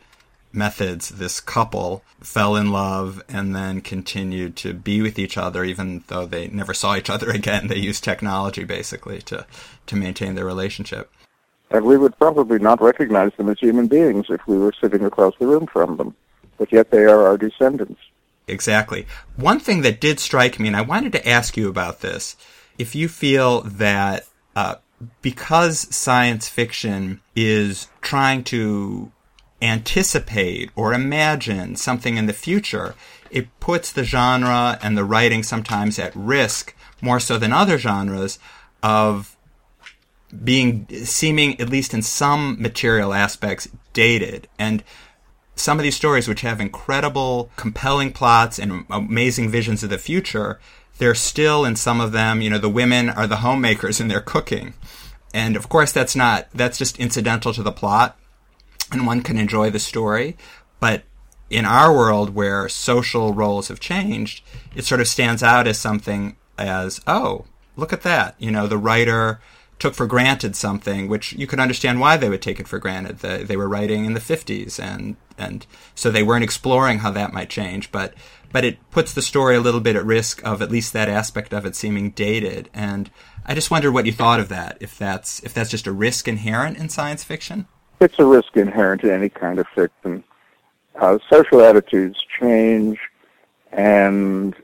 methods, 0.53 1.09
this 1.09 1.41
couple 1.41 2.03
fell 2.21 2.57
in 2.57 2.71
love 2.71 3.23
and 3.29 3.55
then 3.55 3.81
continued 3.81 4.57
to 4.57 4.73
be 4.75 5.03
with 5.03 5.19
each 5.19 5.37
other, 5.37 5.65
even 5.65 6.05
though 6.09 6.27
they 6.27 6.49
never 6.49 6.75
saw 6.75 6.97
each 6.97 7.11
other 7.11 7.31
again. 7.35 7.69
They 7.69 7.79
used 7.79 8.05
technology 8.05 8.65
basically 8.65 9.21
to, 9.23 9.47
to 9.87 9.97
maintain 9.97 10.35
their 10.35 10.45
relationship. 10.45 11.11
And 11.71 11.85
we 11.85 11.97
would 11.97 12.17
probably 12.19 12.59
not 12.59 12.83
recognize 12.83 13.33
them 13.37 13.49
as 13.49 13.59
human 13.59 13.87
beings 13.87 14.27
if 14.29 14.47
we 14.47 14.59
were 14.59 14.75
sitting 14.79 15.05
across 15.05 15.35
the 15.39 15.47
room 15.47 15.67
from 15.67 15.97
them. 15.97 16.15
But 16.59 16.71
yet 16.71 16.91
they 16.91 17.05
are 17.05 17.27
our 17.27 17.39
descendants. 17.39 18.01
Exactly. 18.47 19.07
One 19.37 19.59
thing 19.59 19.81
that 19.83 20.01
did 20.01 20.21
strike 20.21 20.61
me, 20.61 20.69
and 20.69 20.77
I 20.77 20.83
wanted 20.83 21.13
to 21.13 21.27
ask 21.27 21.57
you 21.57 21.69
about 21.69 22.01
this, 22.01 22.37
if 22.77 22.95
you 22.95 23.09
feel 23.09 23.63
that 23.63 24.27
uh, 24.55 24.77
because 25.23 25.95
science 25.95 26.49
fiction 26.49 27.21
is 27.35 27.89
trying 28.01 28.45
to 28.45 29.11
anticipate 29.63 30.71
or 30.75 30.93
imagine 30.93 31.77
something 31.77 32.17
in 32.17 32.27
the 32.27 32.33
future, 32.33 32.95
it 33.31 33.49
puts 33.61 33.93
the 33.93 34.05
genre 34.05 34.79
and 34.83 34.97
the 34.97 35.05
writing 35.05 35.43
sometimes 35.43 35.99
at 35.99 36.15
risk 36.15 36.75
more 37.01 37.21
so 37.21 37.39
than 37.39 37.53
other 37.53 37.79
genres 37.79 38.39
of 38.83 39.37
being 40.45 40.87
seeming 41.05 41.61
at 41.61 41.69
least 41.69 41.95
in 41.95 42.03
some 42.03 42.61
material 42.61 43.15
aspects 43.15 43.69
dated. 43.93 44.49
And 44.59 44.83
some 45.55 45.79
of 45.79 45.83
these 45.83 45.97
stories 45.97 46.27
which 46.27 46.41
have 46.41 46.61
incredible 46.61 47.51
compelling 47.57 48.13
plots 48.13 48.59
and 48.59 48.85
amazing 48.91 49.51
visions 49.51 49.83
of 49.83 49.91
the 49.91 49.99
future 49.99 50.59
they're 50.99 51.15
still 51.15 51.65
in 51.65 51.75
some 51.75 52.01
of 52.01 52.13
them 52.13 52.41
you 52.41 52.51
know 52.51 52.59
the 52.59 52.69
women 52.69 53.09
are 53.11 53.27
the 53.27 53.37
homemakers 53.37 54.01
and 54.01 54.11
they're 54.11 54.21
cooking. 54.21 54.75
And 55.35 55.57
of 55.57 55.69
course 55.69 55.93
that's 55.93 56.17
not 56.17 56.49
that's 56.55 56.79
just 56.79 56.99
incidental 56.99 57.53
to 57.53 57.63
the 57.63 57.73
plot 57.73 58.17
and 58.93 59.07
one 59.07 59.23
can 59.23 59.39
enjoy 59.39 59.71
the 59.71 59.79
story 59.79 60.37
but 60.81 61.03
in 61.51 61.65
our 61.65 61.95
world 61.95 62.35
where 62.35 62.69
social 62.69 63.35
roles 63.35 63.69
have 63.69 63.81
changed 63.81 64.45
it 64.75 64.85
sort 64.85 65.01
of 65.01 65.09
stands 65.09 65.43
out 65.43 65.67
as 65.67 65.79
something 65.79 66.37
as 66.59 67.01
oh 67.07 67.45
look 67.77 67.93
at 67.93 68.03
that 68.03 68.35
you 68.39 68.51
know 68.51 68.67
the 68.67 68.79
writer 68.79 69.41
took 69.83 69.95
for 69.95 70.07
granted 70.07 70.55
something, 70.55 71.09
which 71.09 71.33
you 71.33 71.45
could 71.45 71.59
understand 71.59 71.99
why 71.99 72.17
they 72.17 72.29
would 72.29 72.41
take 72.41 72.61
it 72.61 72.69
for 72.69 72.79
granted. 72.79 73.19
They, 73.19 73.43
they 73.43 73.57
were 73.57 73.69
writing 73.69 74.05
in 74.05 74.15
the 74.15 74.21
50s, 74.21 74.81
and 74.81 75.17
and 75.37 75.67
so 75.97 76.09
they 76.09 76.23
weren't 76.23 76.45
exploring 76.45 77.01
how 77.01 77.11
that 77.11 77.33
might 77.33 77.51
change. 77.51 77.91
But 77.91 78.15
but 78.53 78.65
it 78.65 78.79
puts 78.93 79.13
the 79.13 79.21
story 79.21 79.57
a 79.57 79.61
little 79.61 79.81
bit 79.81 79.97
at 79.97 80.05
risk 80.05 80.41
of 80.47 80.63
at 80.63 80.71
least 80.71 80.93
that 80.93 81.09
aspect 81.09 81.53
of 81.53 81.67
it 81.67 81.75
seeming 81.75 82.11
dated. 82.11 82.71
And 82.73 83.11
I 83.45 83.57
just 83.57 83.73
wondered 83.73 83.91
what 83.91 84.07
you 84.07 84.13
thought 84.13 84.39
of 84.39 84.49
that. 84.51 84.77
If 84.79 84.97
that's 84.97 85.43
if 85.43 85.53
that's 85.53 85.71
just 85.71 85.89
a 85.89 85.93
risk 85.93 86.29
inherent 86.29 86.79
in 86.79 86.89
science 86.89 87.25
fiction. 87.25 87.67
It's 88.03 88.19
a 88.19 88.25
risk 88.25 88.57
inherent 88.57 89.05
in 89.05 89.11
any 89.11 89.29
kind 89.29 89.61
of 89.61 89.67
fiction. 89.77 90.25
Uh, 90.97 91.19
social 91.31 91.63
attitudes 91.63 92.19
change, 92.41 92.99
and 93.71 94.57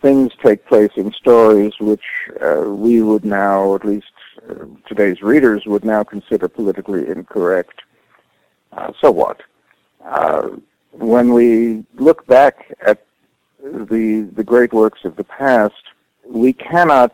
things 0.00 0.32
take 0.42 0.64
place 0.64 0.90
in 0.96 1.12
stories 1.12 1.74
which 1.78 2.06
uh, 2.40 2.62
we 2.62 3.02
would 3.02 3.22
now, 3.22 3.74
at 3.74 3.84
least 3.84 4.06
uh, 4.48 4.64
today's 4.88 5.20
readers 5.20 5.66
would 5.66 5.84
now 5.84 6.02
consider 6.02 6.48
politically 6.48 7.06
incorrect. 7.06 7.82
Uh, 8.72 8.92
so 8.98 9.10
what? 9.10 9.42
Uh, 10.02 10.48
when 10.92 11.34
we 11.34 11.84
look 11.96 12.26
back 12.26 12.74
at 12.80 13.04
the 13.62 14.26
the 14.34 14.42
great 14.42 14.72
works 14.72 15.04
of 15.04 15.16
the 15.16 15.24
past, 15.24 15.82
we 16.26 16.54
cannot 16.54 17.12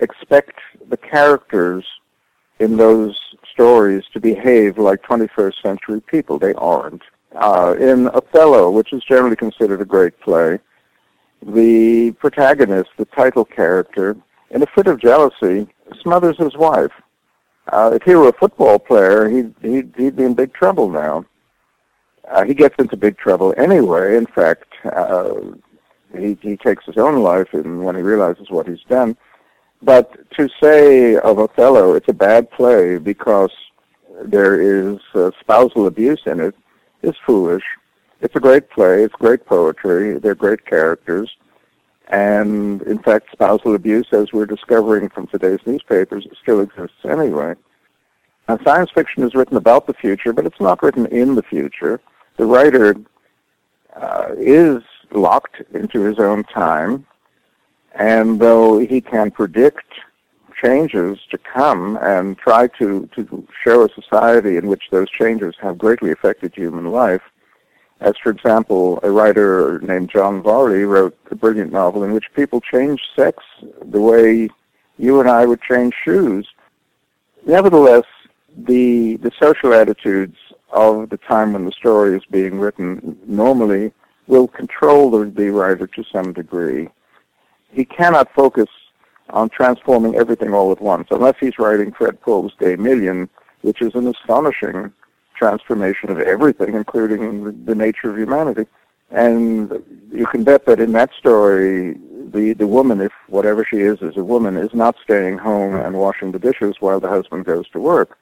expect 0.00 0.58
the 0.88 0.96
characters 0.96 1.84
in 2.58 2.78
those 2.78 3.20
stories 3.54 4.04
to 4.12 4.20
behave 4.20 4.76
like 4.76 5.02
21st 5.02 5.62
century 5.62 6.00
people. 6.00 6.38
They 6.38 6.54
aren't. 6.54 7.02
Uh, 7.36 7.74
in 7.80 8.08
Othello, 8.08 8.70
which 8.70 8.92
is 8.92 9.02
generally 9.02 9.36
considered 9.36 9.80
a 9.80 9.84
great 9.84 10.18
play, 10.20 10.58
the 11.42 12.12
protagonist, 12.12 12.90
the 12.96 13.04
title 13.06 13.44
character, 13.44 14.16
in 14.50 14.62
a 14.62 14.66
fit 14.66 14.86
of 14.86 15.00
jealousy, 15.00 15.66
smothers 16.00 16.36
his 16.38 16.54
wife. 16.56 16.92
Uh, 17.72 17.92
if 17.94 18.02
he 18.02 18.14
were 18.14 18.28
a 18.28 18.32
football 18.32 18.78
player, 18.78 19.28
he'd, 19.28 19.54
he'd, 19.62 19.92
he'd 19.96 20.16
be 20.16 20.24
in 20.24 20.34
big 20.34 20.52
trouble 20.52 20.88
now. 20.90 21.24
Uh, 22.30 22.44
he 22.44 22.54
gets 22.54 22.74
into 22.78 22.96
big 22.96 23.18
trouble 23.18 23.54
anyway. 23.56 24.16
In 24.16 24.26
fact, 24.26 24.72
uh, 24.84 25.34
he, 26.16 26.38
he 26.40 26.56
takes 26.56 26.84
his 26.84 26.96
own 26.96 27.22
life 27.22 27.52
in, 27.52 27.82
when 27.82 27.96
he 27.96 28.02
realizes 28.02 28.50
what 28.50 28.68
he's 28.68 28.82
done. 28.88 29.16
But 29.82 30.30
to 30.32 30.48
say 30.62 31.16
of 31.16 31.38
Othello, 31.38 31.94
it's 31.94 32.08
a 32.08 32.14
bad 32.14 32.50
play 32.50 32.98
because 32.98 33.50
there 34.22 34.60
is 34.60 34.98
uh, 35.14 35.30
spousal 35.40 35.86
abuse 35.86 36.22
in 36.26 36.40
it, 36.40 36.54
is 37.02 37.14
foolish. 37.26 37.64
It's 38.20 38.34
a 38.36 38.40
great 38.40 38.70
play. 38.70 39.04
It's 39.04 39.14
great 39.14 39.44
poetry. 39.44 40.18
They're 40.18 40.34
great 40.34 40.64
characters. 40.64 41.30
And 42.08 42.82
in 42.82 42.98
fact, 42.98 43.28
spousal 43.32 43.74
abuse, 43.74 44.06
as 44.12 44.32
we're 44.32 44.46
discovering 44.46 45.08
from 45.08 45.26
today's 45.26 45.60
newspapers, 45.66 46.26
still 46.40 46.60
exists 46.60 47.04
anyway. 47.04 47.54
Now, 48.48 48.58
science 48.64 48.90
fiction 48.94 49.22
is 49.22 49.34
written 49.34 49.56
about 49.56 49.86
the 49.86 49.94
future, 49.94 50.32
but 50.32 50.46
it's 50.46 50.60
not 50.60 50.82
written 50.82 51.06
in 51.06 51.34
the 51.34 51.42
future. 51.42 52.00
The 52.36 52.44
writer 52.44 52.96
uh, 53.96 54.28
is 54.36 54.82
locked 55.12 55.62
into 55.72 56.02
his 56.02 56.18
own 56.18 56.44
time, 56.44 57.06
and 57.94 58.40
though 58.40 58.78
he 58.78 59.00
can 59.00 59.30
predict 59.30 59.86
changes 60.62 61.18
to 61.30 61.38
come 61.38 61.96
and 62.00 62.38
try 62.38 62.66
to, 62.66 63.08
to 63.14 63.46
show 63.64 63.84
a 63.84 63.88
society 63.94 64.56
in 64.56 64.66
which 64.66 64.84
those 64.90 65.10
changes 65.10 65.54
have 65.60 65.78
greatly 65.78 66.10
affected 66.10 66.54
human 66.54 66.90
life, 66.90 67.22
as, 68.00 68.14
for 68.22 68.30
example, 68.30 68.98
a 69.02 69.10
writer 69.10 69.78
named 69.80 70.10
John 70.10 70.42
Varley 70.42 70.84
wrote 70.84 71.16
a 71.30 71.34
brilliant 71.34 71.72
novel 71.72 72.02
in 72.04 72.12
which 72.12 72.26
people 72.34 72.60
change 72.60 73.00
sex 73.16 73.42
the 73.84 74.00
way 74.00 74.48
you 74.98 75.20
and 75.20 75.28
I 75.28 75.46
would 75.46 75.60
change 75.62 75.94
shoes. 76.04 76.46
Nevertheless, 77.46 78.04
the, 78.56 79.16
the 79.16 79.30
social 79.40 79.74
attitudes 79.74 80.36
of 80.70 81.10
the 81.10 81.16
time 81.18 81.52
when 81.52 81.64
the 81.64 81.72
story 81.72 82.16
is 82.16 82.24
being 82.30 82.58
written 82.58 83.18
normally 83.26 83.92
will 84.26 84.48
control 84.48 85.10
the, 85.10 85.30
the 85.30 85.50
writer 85.50 85.86
to 85.86 86.04
some 86.12 86.32
degree. 86.32 86.88
He 87.74 87.84
cannot 87.84 88.32
focus 88.34 88.68
on 89.30 89.48
transforming 89.48 90.14
everything 90.14 90.54
all 90.54 90.70
at 90.70 90.80
once, 90.80 91.08
unless 91.10 91.34
he's 91.40 91.58
writing 91.58 91.92
Fred 91.92 92.20
Pohl's 92.20 92.52
Day 92.60 92.76
Million, 92.76 93.28
which 93.62 93.82
is 93.82 93.94
an 93.94 94.06
astonishing 94.06 94.92
transformation 95.36 96.10
of 96.10 96.20
everything, 96.20 96.74
including 96.74 97.44
the, 97.44 97.50
the 97.50 97.74
nature 97.74 98.10
of 98.10 98.18
humanity. 98.18 98.66
And 99.10 99.82
you 100.12 100.26
can 100.26 100.44
bet 100.44 100.66
that 100.66 100.80
in 100.80 100.92
that 100.92 101.10
story, 101.18 101.98
the, 102.32 102.54
the 102.54 102.66
woman, 102.66 103.00
if 103.00 103.12
whatever 103.28 103.66
she 103.68 103.78
is 103.78 104.00
is 104.02 104.16
a 104.16 104.24
woman, 104.24 104.56
is 104.56 104.72
not 104.72 104.96
staying 105.02 105.38
home 105.38 105.74
and 105.74 105.96
washing 105.96 106.32
the 106.32 106.38
dishes 106.38 106.76
while 106.80 107.00
the 107.00 107.08
husband 107.08 107.44
goes 107.44 107.68
to 107.70 107.80
work. 107.80 108.18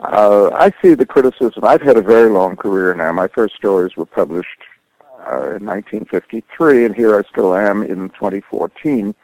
Uh, 0.00 0.50
I 0.54 0.72
see 0.82 0.94
the 0.94 1.06
criticism. 1.06 1.62
I've 1.62 1.82
had 1.82 1.96
a 1.96 2.02
very 2.02 2.30
long 2.30 2.56
career 2.56 2.94
now. 2.94 3.12
My 3.12 3.28
first 3.28 3.54
stories 3.54 3.96
were 3.96 4.06
published 4.06 4.48
uh, 5.26 5.56
in 5.56 5.66
1953, 5.66 6.86
and 6.86 6.94
here 6.94 7.18
I 7.18 7.22
still 7.30 7.54
am 7.54 7.82
in 7.82 8.08
2014. 8.10 9.14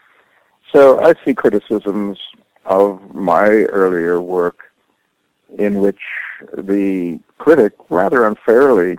So 0.72 1.00
I 1.00 1.14
see 1.24 1.34
criticisms 1.34 2.18
of 2.64 3.14
my 3.14 3.48
earlier 3.48 4.20
work 4.20 4.72
in 5.58 5.80
which 5.80 6.00
the 6.56 7.20
critic 7.38 7.72
rather 7.88 8.26
unfairly 8.26 8.98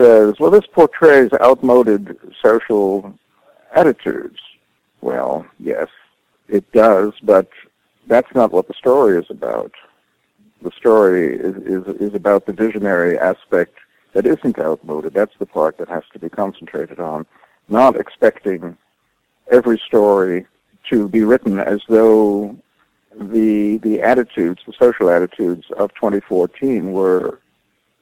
says, 0.00 0.34
well, 0.38 0.50
this 0.50 0.66
portrays 0.72 1.30
outmoded 1.40 2.16
social 2.42 3.14
attitudes. 3.74 4.38
Well, 5.00 5.46
yes, 5.58 5.88
it 6.48 6.70
does, 6.72 7.12
but 7.22 7.48
that's 8.06 8.32
not 8.34 8.52
what 8.52 8.68
the 8.68 8.74
story 8.74 9.18
is 9.18 9.26
about. 9.30 9.72
The 10.62 10.70
story 10.70 11.36
is, 11.36 11.56
is, 11.56 11.86
is 12.00 12.14
about 12.14 12.46
the 12.46 12.52
visionary 12.52 13.18
aspect 13.18 13.76
that 14.16 14.26
isn't 14.26 14.58
outmoded. 14.58 15.12
That's 15.12 15.36
the 15.38 15.44
part 15.44 15.76
that 15.76 15.90
has 15.90 16.02
to 16.14 16.18
be 16.18 16.30
concentrated 16.30 16.98
on, 16.98 17.26
not 17.68 17.96
expecting 17.96 18.78
every 19.52 19.78
story 19.86 20.46
to 20.90 21.06
be 21.06 21.22
written 21.22 21.58
as 21.58 21.82
though 21.86 22.56
the 23.14 23.76
the 23.78 24.00
attitudes, 24.00 24.62
the 24.66 24.72
social 24.72 25.10
attitudes 25.10 25.66
of 25.76 25.92
2014 25.94 26.92
were 26.92 27.40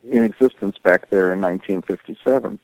in 0.08 0.22
existence 0.22 0.76
back 0.78 1.10
there 1.10 1.32
in 1.32 1.40
1957. 1.40 2.60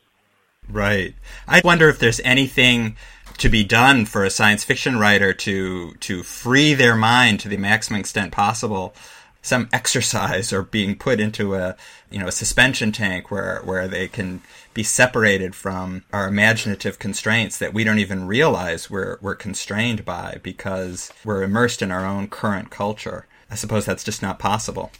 Right. 0.69 1.17
I 1.49 1.61
wonder 1.65 1.89
if 1.89 1.99
there's 1.99 2.21
anything 2.21 2.97
to 3.39 3.49
be 3.49 3.65
done 3.65 4.07
for 4.07 4.23
a 4.23 4.31
science 4.31 4.63
fiction 4.63 4.97
writer 4.97 5.33
to 5.33 5.95
to 5.95 6.23
free 6.23 6.75
their 6.75 6.95
mind 6.95 7.41
to 7.41 7.49
the 7.49 7.57
maximum 7.57 7.99
extent 7.99 8.31
possible 8.31 8.95
some 9.43 9.69
exercise 9.73 10.53
or 10.53 10.63
being 10.63 10.95
put 10.97 11.21
into 11.21 11.55
a 11.55 11.77
you 12.11 12.19
know 12.19 12.27
a 12.27 12.33
suspension 12.33 12.93
tank 12.93 13.31
where 13.31 13.61
where 13.65 13.89
they 13.89 14.07
can 14.09 14.43
be 14.75 14.83
separated 14.83 15.55
from 15.55 16.05
our 16.13 16.29
imaginative 16.29 16.99
constraints 16.99 17.59
that 17.59 17.73
we 17.73 17.85
don't 17.85 17.99
even 17.99 18.27
realize 18.27 18.91
we're 18.91 19.19
we're 19.21 19.35
constrained 19.35 20.05
by 20.05 20.39
because 20.43 21.13
we're 21.25 21.43
immersed 21.43 21.83
in 21.83 21.91
our 21.91 22.05
own 22.05 22.29
current 22.29 22.71
culture. 22.71 23.27
I 23.51 23.55
suppose 23.55 23.85
that's 23.85 24.05
just 24.05 24.23
not 24.23 24.39
possible. 24.39 24.91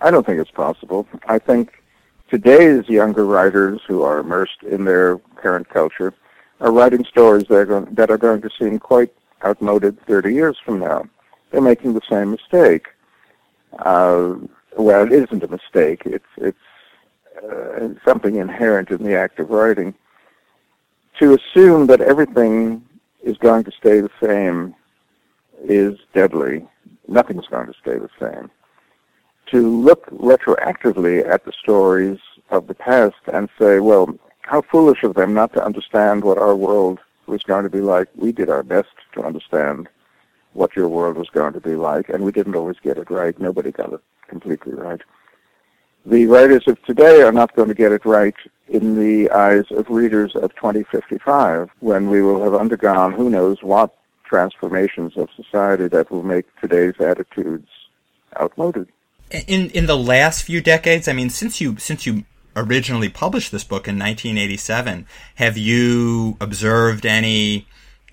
I 0.00 0.10
don't 0.10 0.24
think 0.24 0.40
it's 0.40 0.50
possible. 0.50 1.06
I 1.26 1.38
think 1.38 1.82
today's 2.30 2.88
younger 2.88 3.26
writers 3.26 3.80
who 3.86 4.02
are 4.02 4.18
immersed 4.18 4.62
in 4.62 4.84
their 4.84 5.18
current 5.36 5.68
culture 5.68 6.14
are 6.60 6.72
writing 6.72 7.04
stories 7.04 7.46
that 7.48 7.54
are 7.54 7.66
going, 7.66 7.94
that 7.94 8.10
are 8.10 8.18
going 8.18 8.40
to 8.42 8.50
seem 8.58 8.78
quite 8.78 9.12
outmoded 9.44 10.00
30 10.06 10.34
years 10.34 10.56
from 10.64 10.78
now. 10.78 11.04
They're 11.50 11.60
making 11.60 11.94
the 11.94 12.00
same 12.08 12.30
mistake. 12.30 12.88
Uh, 13.78 14.34
well, 14.76 15.04
it 15.04 15.12
isn't 15.12 15.42
a 15.42 15.48
mistake. 15.48 16.02
It's 16.04 16.24
it's 16.36 16.58
uh, 17.42 17.88
something 18.04 18.36
inherent 18.36 18.90
in 18.90 19.02
the 19.02 19.14
act 19.14 19.38
of 19.38 19.50
writing. 19.50 19.94
To 21.20 21.34
assume 21.34 21.86
that 21.88 22.00
everything 22.00 22.84
is 23.22 23.36
going 23.38 23.64
to 23.64 23.72
stay 23.72 24.00
the 24.00 24.10
same 24.22 24.74
is 25.64 25.98
deadly. 26.14 26.66
Nothing's 27.08 27.48
going 27.48 27.66
to 27.66 27.74
stay 27.80 27.98
the 27.98 28.10
same. 28.20 28.50
To 29.50 29.68
look 29.68 30.06
retroactively 30.10 31.28
at 31.28 31.44
the 31.44 31.52
stories 31.52 32.18
of 32.50 32.66
the 32.66 32.74
past 32.74 33.16
and 33.32 33.48
say, 33.58 33.80
well, 33.80 34.16
how 34.42 34.62
foolish 34.62 35.02
of 35.02 35.14
them 35.14 35.34
not 35.34 35.52
to 35.54 35.64
understand 35.64 36.22
what 36.22 36.38
our 36.38 36.54
world 36.54 37.00
was 37.26 37.42
going 37.42 37.64
to 37.64 37.70
be 37.70 37.80
like. 37.80 38.08
We 38.14 38.32
did 38.32 38.48
our 38.48 38.62
best 38.62 38.88
to 39.12 39.22
understand 39.22 39.88
what 40.52 40.74
your 40.74 40.88
world 40.88 41.16
was 41.16 41.28
going 41.30 41.52
to 41.52 41.60
be 41.60 41.74
like, 41.74 42.08
and 42.08 42.24
we 42.24 42.32
didn't 42.32 42.56
always 42.56 42.76
get 42.82 42.98
it 42.98 43.10
right. 43.10 43.38
Nobody 43.38 43.70
got 43.70 43.92
it 43.92 44.00
completely 44.28 44.74
right. 44.74 45.00
The 46.06 46.26
writers 46.26 46.64
of 46.66 46.82
today 46.84 47.22
are 47.22 47.32
not 47.32 47.54
going 47.54 47.68
to 47.68 47.74
get 47.74 47.92
it 47.92 48.04
right 48.04 48.34
in 48.68 48.98
the 48.98 49.30
eyes 49.30 49.64
of 49.70 49.88
readers 49.88 50.34
of 50.36 50.54
2055 50.54 51.70
when 51.80 52.08
we 52.08 52.22
will 52.22 52.42
have 52.42 52.54
undergone 52.54 53.12
who 53.12 53.28
knows 53.30 53.62
what 53.62 53.94
transformations 54.24 55.16
of 55.16 55.28
society 55.34 55.88
that 55.88 56.10
will 56.10 56.22
make 56.22 56.46
today's 56.60 56.94
attitudes 57.00 57.68
outmoded. 58.40 58.88
In 59.30 59.70
in 59.70 59.86
the 59.86 59.96
last 59.96 60.42
few 60.42 60.60
decades, 60.60 61.08
I 61.08 61.12
mean, 61.12 61.30
since 61.30 61.60
you 61.60 61.76
since 61.78 62.06
you 62.06 62.24
originally 62.56 63.08
published 63.08 63.52
this 63.52 63.64
book 63.64 63.86
in 63.86 63.98
1987, 63.98 65.06
have 65.36 65.58
you 65.58 66.36
observed 66.40 67.04
any 67.04 67.66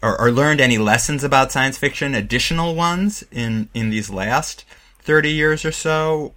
or, 0.06 0.22
or 0.22 0.32
learned 0.32 0.62
any 0.62 0.78
lessons 0.78 1.24
about 1.24 1.52
science 1.52 1.80
fiction, 1.80 2.14
additional 2.14 2.76
ones 2.76 3.26
in, 3.32 3.68
in 3.74 3.90
these 3.90 4.10
last 4.12 4.64
30 5.00 5.32
years 5.32 5.66
or 5.66 5.72
so 5.72 6.34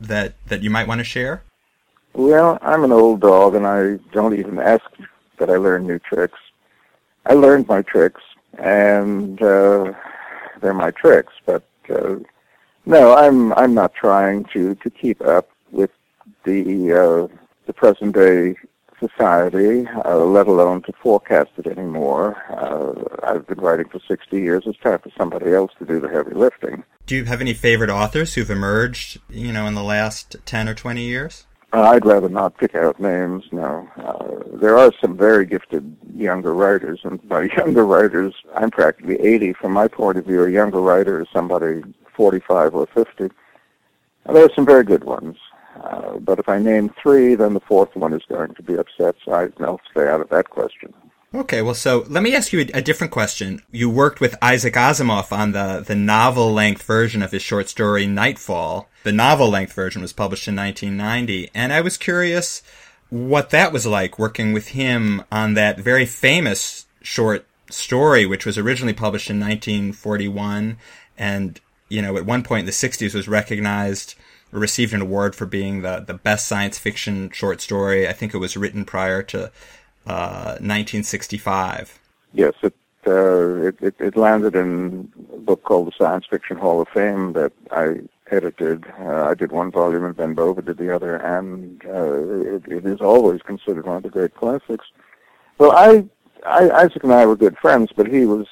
that, 0.00 0.32
that 0.46 0.62
you 0.62 0.70
might 0.70 0.88
want 0.88 0.98
to 0.98 1.04
share? 1.04 1.42
Well, 2.14 2.58
I'm 2.62 2.84
an 2.84 2.92
old 2.92 3.20
dog 3.20 3.54
and 3.54 3.66
I 3.66 3.98
don't 4.12 4.38
even 4.38 4.58
ask 4.58 4.84
that 5.38 5.50
I 5.50 5.56
learn 5.56 5.86
new 5.86 5.98
tricks. 5.98 6.38
I 7.26 7.34
learned 7.34 7.68
my 7.68 7.82
tricks 7.82 8.22
and 8.58 9.40
uh, 9.42 9.92
they're 10.62 10.72
my 10.72 10.90
tricks, 10.92 11.34
but 11.44 11.64
uh, 11.90 12.16
no, 12.86 13.14
I'm 13.14 13.52
I'm 13.52 13.74
not 13.74 13.92
trying 13.94 14.44
to 14.54 14.74
to 14.76 14.90
keep 14.90 15.20
up 15.20 15.50
with 15.70 15.90
the 16.44 16.92
uh, 16.92 17.36
the 17.66 17.72
present 17.74 18.14
day 18.14 18.56
society, 19.00 19.86
uh, 20.04 20.16
let 20.18 20.46
alone 20.46 20.82
to 20.82 20.92
forecast 20.92 21.50
it 21.56 21.66
anymore. 21.66 22.36
Uh, 22.50 23.26
I've 23.26 23.46
been 23.46 23.60
writing 23.60 23.88
for 23.88 24.00
60 24.06 24.36
years. 24.36 24.64
It's 24.66 24.78
time 24.78 24.98
for 24.98 25.10
somebody 25.16 25.52
else 25.52 25.72
to 25.78 25.84
do 25.84 26.00
the 26.00 26.08
heavy 26.08 26.34
lifting. 26.34 26.84
Do 27.06 27.16
you 27.16 27.24
have 27.24 27.40
any 27.40 27.54
favorite 27.54 27.90
authors 27.90 28.34
who've 28.34 28.50
emerged, 28.50 29.20
you 29.30 29.52
know, 29.52 29.66
in 29.66 29.74
the 29.74 29.82
last 29.82 30.36
10 30.44 30.68
or 30.68 30.74
20 30.74 31.02
years? 31.02 31.46
Uh, 31.72 31.82
I'd 31.82 32.06
rather 32.06 32.30
not 32.30 32.56
pick 32.56 32.74
out 32.74 32.98
names, 32.98 33.44
no. 33.52 33.86
Uh, 33.96 34.56
there 34.58 34.78
are 34.78 34.90
some 35.00 35.16
very 35.16 35.44
gifted 35.44 35.94
younger 36.14 36.54
writers, 36.54 37.00
and 37.04 37.26
by 37.28 37.42
younger 37.56 37.84
writers, 37.84 38.34
I'm 38.54 38.70
practically 38.70 39.20
80. 39.20 39.52
From 39.54 39.72
my 39.72 39.86
point 39.86 40.16
of 40.16 40.24
view, 40.24 40.44
a 40.44 40.50
younger 40.50 40.80
writer 40.80 41.20
is 41.20 41.28
somebody 41.32 41.82
45 42.14 42.74
or 42.74 42.86
50. 42.86 43.24
And 44.24 44.36
there 44.36 44.44
are 44.44 44.50
some 44.54 44.66
very 44.66 44.84
good 44.84 45.04
ones. 45.04 45.36
Uh, 45.82 46.18
but 46.18 46.38
if 46.38 46.48
I 46.48 46.58
name 46.58 46.92
three, 47.00 47.34
then 47.34 47.54
the 47.54 47.60
fourth 47.60 47.94
one 47.94 48.12
is 48.12 48.22
going 48.28 48.54
to 48.54 48.62
be 48.62 48.74
upset, 48.74 49.16
so 49.24 49.32
I, 49.32 49.48
will 49.58 49.80
stay 49.90 50.08
out 50.08 50.20
of 50.20 50.28
that 50.30 50.50
question. 50.50 50.92
Okay, 51.34 51.60
well, 51.60 51.74
so 51.74 52.06
let 52.08 52.22
me 52.22 52.34
ask 52.34 52.52
you 52.52 52.60
a, 52.60 52.78
a, 52.78 52.82
different 52.82 53.12
question. 53.12 53.60
You 53.70 53.90
worked 53.90 54.18
with 54.18 54.34
Isaac 54.40 54.74
Asimov 54.74 55.30
on 55.30 55.52
the, 55.52 55.84
the 55.86 55.94
novel 55.94 56.52
length 56.52 56.82
version 56.82 57.22
of 57.22 57.32
his 57.32 57.42
short 57.42 57.68
story 57.68 58.06
Nightfall. 58.06 58.88
The 59.04 59.12
novel 59.12 59.50
length 59.50 59.74
version 59.74 60.00
was 60.00 60.14
published 60.14 60.48
in 60.48 60.56
1990, 60.56 61.50
and 61.54 61.72
I 61.72 61.82
was 61.82 61.98
curious 61.98 62.62
what 63.10 63.50
that 63.50 63.72
was 63.72 63.86
like 63.86 64.18
working 64.18 64.52
with 64.52 64.68
him 64.68 65.22
on 65.30 65.54
that 65.54 65.78
very 65.78 66.06
famous 66.06 66.86
short 67.02 67.46
story, 67.70 68.24
which 68.24 68.46
was 68.46 68.56
originally 68.56 68.94
published 68.94 69.30
in 69.30 69.38
1941, 69.38 70.78
and 71.18 71.60
you 71.90 72.02
know, 72.02 72.16
at 72.16 72.26
one 72.26 72.42
point 72.42 72.60
in 72.60 72.66
the 72.66 72.72
60s 72.72 73.14
was 73.14 73.28
recognized 73.28 74.14
received 74.50 74.92
an 74.94 75.02
award 75.02 75.34
for 75.34 75.46
being 75.46 75.82
the, 75.82 76.00
the 76.06 76.14
best 76.14 76.46
science 76.48 76.78
fiction 76.78 77.30
short 77.30 77.60
story. 77.60 78.08
I 78.08 78.12
think 78.12 78.34
it 78.34 78.38
was 78.38 78.56
written 78.56 78.84
prior 78.84 79.22
to 79.24 79.50
uh, 80.06 80.56
1965. 80.60 81.98
Yes, 82.32 82.54
it, 82.62 82.74
uh, 83.06 83.56
it, 83.62 83.76
it, 83.80 83.94
it 83.98 84.16
landed 84.16 84.54
in 84.54 85.10
a 85.32 85.36
book 85.38 85.62
called 85.64 85.88
the 85.88 85.92
Science 85.98 86.26
Fiction 86.28 86.56
Hall 86.56 86.80
of 86.80 86.88
Fame 86.88 87.32
that 87.34 87.52
I 87.70 88.00
edited. 88.30 88.84
Uh, 89.00 89.24
I 89.24 89.34
did 89.34 89.52
one 89.52 89.70
volume 89.70 90.04
and 90.04 90.16
Ben 90.16 90.34
Bova 90.34 90.62
did 90.62 90.78
the 90.78 90.94
other, 90.94 91.16
and 91.16 91.82
uh, 91.86 92.56
it, 92.56 92.66
it 92.66 92.86
is 92.86 93.00
always 93.00 93.42
considered 93.42 93.86
one 93.86 93.96
of 93.96 94.02
the 94.02 94.10
great 94.10 94.34
classics. 94.34 94.86
Well, 95.58 95.72
I, 95.72 96.04
I 96.46 96.70
Isaac 96.70 97.02
and 97.04 97.12
I 97.12 97.26
were 97.26 97.36
good 97.36 97.58
friends, 97.58 97.90
but 97.94 98.06
he 98.06 98.24
was 98.24 98.46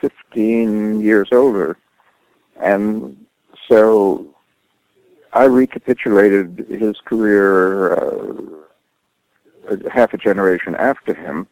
15 0.00 1.00
years 1.00 1.28
older, 1.32 1.78
and 2.60 3.24
so 3.68 4.31
I 5.32 5.44
recapitulated 5.44 6.66
his 6.68 6.96
career 7.04 7.94
uh, 7.94 9.76
half 9.90 10.12
a 10.12 10.18
generation 10.18 10.74
after 10.74 11.14
him. 11.14 11.46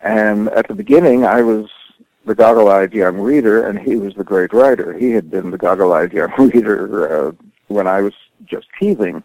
And 0.00 0.48
at 0.50 0.68
the 0.68 0.74
beginning, 0.74 1.24
I 1.24 1.42
was 1.42 1.68
the 2.24 2.34
goggle-eyed 2.34 2.94
young 2.94 3.18
reader, 3.18 3.66
and 3.66 3.78
he 3.78 3.96
was 3.96 4.14
the 4.14 4.24
great 4.24 4.52
writer. 4.52 4.96
He 4.96 5.10
had 5.10 5.30
been 5.30 5.50
the 5.50 5.58
goggle-eyed 5.58 6.12
young 6.12 6.32
reader 6.38 7.28
uh, 7.28 7.32
when 7.68 7.86
I 7.86 8.00
was 8.00 8.14
just 8.46 8.66
teething. 8.80 9.22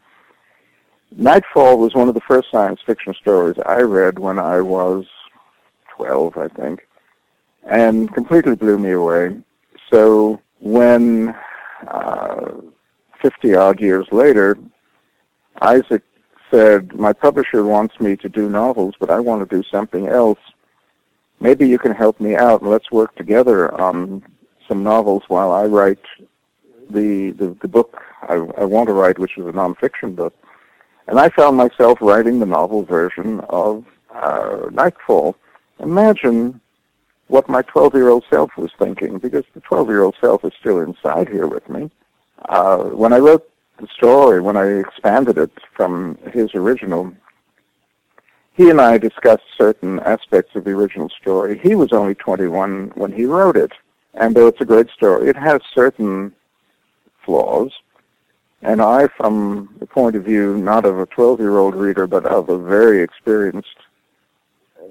Nightfall 1.16 1.78
was 1.80 1.96
one 1.96 2.08
of 2.08 2.14
the 2.14 2.22
first 2.22 2.52
science 2.52 2.82
fiction 2.86 3.14
stories 3.14 3.58
I 3.66 3.82
read 3.82 4.20
when 4.20 4.38
I 4.38 4.62
was 4.62 5.06
12, 5.96 6.38
I 6.38 6.48
think, 6.50 6.88
and 7.64 8.14
completely 8.14 8.56
blew 8.56 8.78
me 8.78 8.92
away. 8.92 9.38
So 9.92 10.40
when 10.60 11.36
uh, 11.88 12.52
50 13.22 13.56
odd 13.56 13.80
years 13.80 14.08
later, 14.12 14.58
Isaac 15.62 16.04
said, 16.52 16.94
my 16.96 17.14
publisher 17.14 17.64
wants 17.64 18.00
me 18.00 18.16
to 18.18 18.30
do 18.30 18.50
novels, 18.50 18.96
but 19.00 19.10
I 19.10 19.20
want 19.20 19.48
to 19.48 19.56
do 19.56 19.64
something 19.70 20.08
else. 20.08 20.40
Maybe 21.40 21.68
you 21.68 21.78
can 21.78 21.94
help 21.94 22.20
me 22.20 22.36
out 22.36 22.62
and 22.62 22.70
let's 22.70 22.92
work 22.92 23.16
together 23.16 23.74
on 23.80 24.24
some 24.68 24.84
novels 24.84 25.24
while 25.28 25.52
I 25.52 25.66
write 25.66 26.04
the, 26.90 27.32
the, 27.32 27.56
the 27.62 27.68
book 27.68 28.02
I, 28.24 28.36
I 28.36 28.66
want 28.66 28.88
to 28.88 28.94
write, 28.94 29.20
which 29.20 29.38
is 29.38 29.46
a 29.46 29.52
nonfiction 29.52 30.16
book. 30.16 30.34
And 31.08 31.20
I 31.20 31.30
found 31.30 31.58
myself 31.58 32.00
writing 32.02 32.40
the 32.40 32.46
novel 32.46 32.84
version 32.84 33.40
of 33.50 33.86
uh, 34.14 34.68
Nightfall. 34.72 35.36
Imagine 35.80 36.60
what 37.28 37.48
my 37.48 37.62
12-year-old 37.64 38.26
self 38.30 38.52
was 38.58 38.72
thinking, 38.78 39.18
because 39.18 39.46
the 39.54 39.62
12-year-old 39.62 40.16
self 40.20 40.44
is 40.44 40.52
still 40.60 40.82
inside 40.82 41.30
here 41.30 41.48
with 41.48 41.68
me. 41.70 41.90
Uh, 42.48 42.84
when 42.84 43.14
I 43.14 43.18
wrote 43.18 43.50
the 43.80 43.88
story, 43.88 44.42
when 44.42 44.58
I 44.58 44.66
expanded 44.80 45.38
it 45.38 45.52
from 45.76 46.18
his 46.32 46.54
original, 46.56 47.14
he 48.54 48.70
and 48.70 48.82
I 48.82 48.98
discussed 48.98 49.44
certain 49.58 50.00
aspects 50.00 50.56
of 50.56 50.66
the 50.66 50.72
original 50.72 51.10
story. 51.10 51.58
He 51.58 51.76
was 51.76 51.94
only 51.94 52.16
21 52.16 52.92
when 52.96 53.12
he 53.12 53.26
wrote 53.26 53.56
it, 53.56 53.72
and 54.14 54.36
though 54.36 54.48
it's 54.48 54.62
a 54.62 54.66
great 54.66 54.90
story, 54.90 55.30
it 55.30 55.36
has 55.36 55.62
certain 55.74 56.34
flaws. 57.26 57.72
And 58.62 58.82
I, 58.82 59.08
from 59.16 59.74
the 59.80 59.86
point 59.86 60.16
of 60.16 60.26
view 60.26 60.58
not 60.58 60.84
of 60.84 61.00
a 61.00 61.08
12-year-old 61.08 61.76
reader, 61.76 62.08
but 62.08 62.26
of 62.26 62.50
a 62.50 62.58
very 62.58 63.02
experienced 63.02 63.78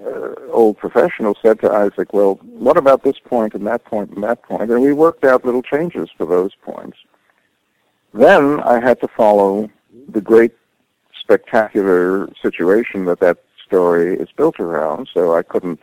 uh, 0.02 0.34
old 0.50 0.78
professional, 0.78 1.36
said 1.42 1.60
to 1.60 1.70
Isaac, 1.70 2.14
well, 2.14 2.36
what 2.44 2.78
about 2.78 3.02
this 3.02 3.18
point 3.18 3.54
and 3.54 3.66
that 3.66 3.84
point 3.84 4.10
and 4.12 4.22
that 4.24 4.42
point? 4.42 4.70
And 4.70 4.80
we 4.80 4.92
worked 4.92 5.24
out 5.24 5.44
little 5.44 5.62
changes 5.62 6.08
for 6.16 6.24
those 6.24 6.54
points. 6.62 6.96
Then 8.14 8.60
I 8.60 8.80
had 8.80 9.00
to 9.00 9.08
follow 9.08 9.70
the 10.08 10.20
great 10.20 10.52
spectacular 11.20 12.28
situation 12.40 13.04
that 13.04 13.20
that 13.20 13.38
story 13.64 14.16
is 14.18 14.28
built 14.36 14.58
around, 14.58 15.08
so 15.12 15.36
I 15.36 15.42
couldn't 15.42 15.80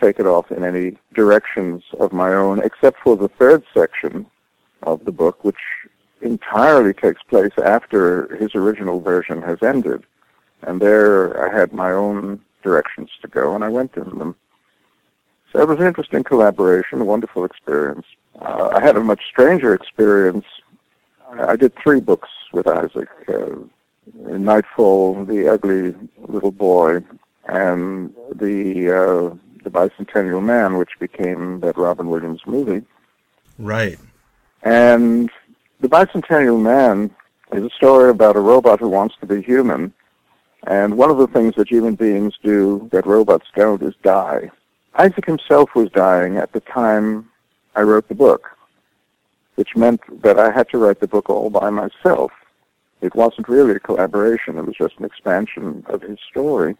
take 0.00 0.18
it 0.18 0.26
off 0.26 0.50
in 0.50 0.64
any 0.64 0.98
directions 1.14 1.82
of 1.98 2.12
my 2.12 2.34
own, 2.34 2.60
except 2.62 2.98
for 3.00 3.16
the 3.16 3.28
third 3.28 3.64
section 3.72 4.26
of 4.82 5.04
the 5.04 5.12
book, 5.12 5.42
which 5.44 5.56
entirely 6.20 6.92
takes 6.92 7.22
place 7.22 7.52
after 7.64 8.34
his 8.36 8.54
original 8.54 9.00
version 9.00 9.40
has 9.42 9.62
ended. 9.62 10.04
And 10.62 10.80
there 10.80 11.48
I 11.48 11.58
had 11.58 11.72
my 11.72 11.92
own 11.92 12.40
directions 12.62 13.10
to 13.22 13.28
go, 13.28 13.54
and 13.54 13.64
I 13.64 13.68
went 13.68 13.96
in 13.96 14.18
them. 14.18 14.34
So 15.52 15.60
it 15.60 15.68
was 15.68 15.78
an 15.78 15.86
interesting 15.86 16.24
collaboration, 16.24 17.00
a 17.00 17.04
wonderful 17.04 17.44
experience. 17.44 18.06
Uh, 18.40 18.70
I 18.74 18.80
had 18.80 18.96
a 18.96 19.00
much 19.00 19.22
stranger 19.30 19.72
experience. 19.72 20.46
I 21.38 21.56
did 21.56 21.72
three 21.82 22.00
books 22.00 22.28
with 22.52 22.66
Isaac. 22.66 23.08
Uh, 23.28 23.56
Nightfall, 24.14 25.24
The 25.24 25.48
Ugly 25.48 25.94
Little 26.28 26.52
Boy, 26.52 27.02
and 27.46 28.14
the 28.34 28.90
uh, 28.90 29.36
the 29.62 29.70
Bicentennial 29.70 30.42
Man, 30.42 30.76
which 30.76 30.90
became 31.00 31.60
that 31.60 31.78
Robin 31.78 32.08
Williams 32.08 32.42
movie. 32.46 32.84
Right. 33.58 33.98
And 34.62 35.30
the 35.80 35.88
Bicentennial 35.88 36.60
Man 36.60 37.10
is 37.52 37.64
a 37.64 37.70
story 37.70 38.10
about 38.10 38.36
a 38.36 38.40
robot 38.40 38.80
who 38.80 38.88
wants 38.88 39.14
to 39.20 39.26
be 39.26 39.40
human, 39.42 39.92
and 40.66 40.96
one 40.96 41.10
of 41.10 41.18
the 41.18 41.28
things 41.28 41.54
that 41.56 41.68
human 41.68 41.94
beings 41.94 42.34
do 42.42 42.88
that 42.92 43.06
robots 43.06 43.46
don't 43.54 43.82
is 43.82 43.94
die. 44.02 44.50
Isaac 44.96 45.26
himself 45.26 45.74
was 45.74 45.90
dying 45.90 46.36
at 46.36 46.52
the 46.52 46.60
time 46.60 47.28
I 47.74 47.82
wrote 47.82 48.08
the 48.08 48.14
book, 48.14 48.53
which 49.56 49.76
meant 49.76 50.00
that 50.22 50.38
I 50.38 50.50
had 50.50 50.68
to 50.70 50.78
write 50.78 51.00
the 51.00 51.08
book 51.08 51.30
all 51.30 51.50
by 51.50 51.70
myself. 51.70 52.32
It 53.00 53.14
wasn't 53.14 53.48
really 53.48 53.72
a 53.72 53.80
collaboration, 53.80 54.58
it 54.58 54.66
was 54.66 54.76
just 54.76 54.98
an 54.98 55.04
expansion 55.04 55.84
of 55.88 56.02
his 56.02 56.18
story. 56.30 56.76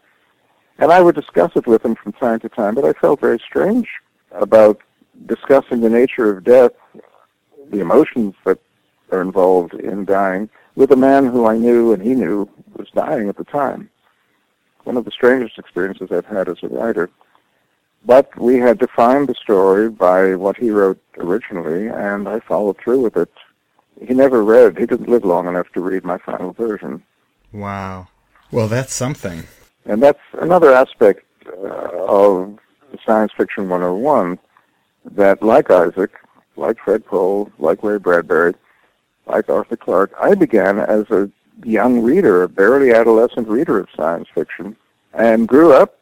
And 0.79 0.91
I 0.91 1.01
would 1.01 1.15
discuss 1.15 1.53
it 1.55 1.67
with 1.67 1.85
him 1.85 1.95
from 1.95 2.13
time 2.13 2.41
to 2.41 2.49
time, 2.49 2.75
but 2.75 2.85
I 2.85 2.93
felt 2.95 3.21
very 3.21 3.39
strange 3.39 3.89
about 4.33 4.81
discussing 5.27 5.81
the 5.81 5.91
nature 5.91 6.31
of 6.31 6.45
death, 6.45 6.73
the 7.71 7.81
emotions 7.81 8.35
that 8.45 8.59
are 9.13 9.23
involved 9.23 9.75
in 9.75 10.05
dying, 10.05 10.49
with 10.75 10.91
a 10.91 10.97
man 10.97 11.27
who 11.27 11.47
I 11.47 11.57
knew 11.57 11.93
and 11.93 12.03
he 12.03 12.15
knew 12.15 12.49
was 12.77 12.89
dying 12.95 13.29
at 13.29 13.37
the 13.37 13.45
time. 13.45 13.91
One 14.83 14.97
of 14.97 15.05
the 15.05 15.11
strangest 15.11 15.59
experiences 15.59 16.11
I've 16.11 16.27
had 16.27 16.49
as 16.49 16.59
a 16.63 16.69
writer. 16.69 17.09
But 18.07 18.37
we 18.39 18.59
had 18.59 18.79
defined 18.79 19.29
the 19.29 19.35
story 19.35 19.89
by 19.89 20.35
what 20.35 20.57
he 20.57 20.71
wrote 20.71 21.01
originally, 21.17 21.89
and 21.89 22.29
I 22.29 22.41
followed 22.41 22.79
through 22.79 23.01
with 23.01 23.17
it. 23.17 23.31
He 24.07 24.13
never 24.13 24.45
read, 24.45 24.79
he 24.79 24.87
didn't 24.87 25.09
live 25.09 25.25
long 25.25 25.47
enough 25.47 25.69
to 25.73 25.81
read 25.81 26.05
my 26.05 26.19
final 26.19 26.53
version. 26.53 27.03
Wow. 27.53 28.09
Well, 28.51 28.69
that's 28.69 28.93
something. 28.93 29.45
And 29.87 30.03
that's 30.03 30.21
another 30.41 30.73
aspect 30.73 31.25
uh, 31.47 32.07
of 32.07 32.59
Science 33.07 33.33
Fiction 33.37 33.69
101 33.69 34.39
that, 35.13 35.43
like 35.43 35.71
Isaac, 35.71 36.13
like 36.57 36.79
Fred 36.79 37.07
Pohl, 37.07 37.51
like 37.59 37.83
Ray 37.83 37.99
Bradbury, 37.99 38.55
like 39.27 39.49
Arthur 39.49 39.77
Clarke, 39.77 40.13
I 40.21 40.35
began 40.35 40.79
as 40.79 41.11
a 41.11 41.31
young 41.65 42.03
reader, 42.03 42.43
a 42.43 42.49
barely 42.49 42.93
adolescent 42.93 43.49
reader 43.49 43.79
of 43.79 43.89
science 43.97 44.29
fiction, 44.35 44.77
and 45.13 45.49
grew 45.49 45.73
up 45.73 45.99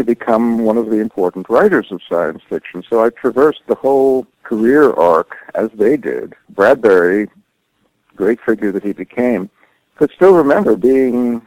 to 0.00 0.04
become 0.04 0.60
one 0.60 0.78
of 0.78 0.88
the 0.88 0.96
important 0.96 1.46
writers 1.50 1.88
of 1.90 2.00
science 2.08 2.40
fiction. 2.48 2.82
So 2.88 3.04
I 3.04 3.10
traversed 3.10 3.60
the 3.66 3.74
whole 3.74 4.26
career 4.44 4.92
arc 4.94 5.36
as 5.54 5.68
they 5.74 5.98
did. 5.98 6.32
Bradbury, 6.48 7.28
great 8.16 8.40
figure 8.40 8.72
that 8.72 8.82
he 8.82 8.94
became, 8.94 9.50
could 9.96 10.10
still 10.16 10.34
remember 10.34 10.74
being 10.74 11.46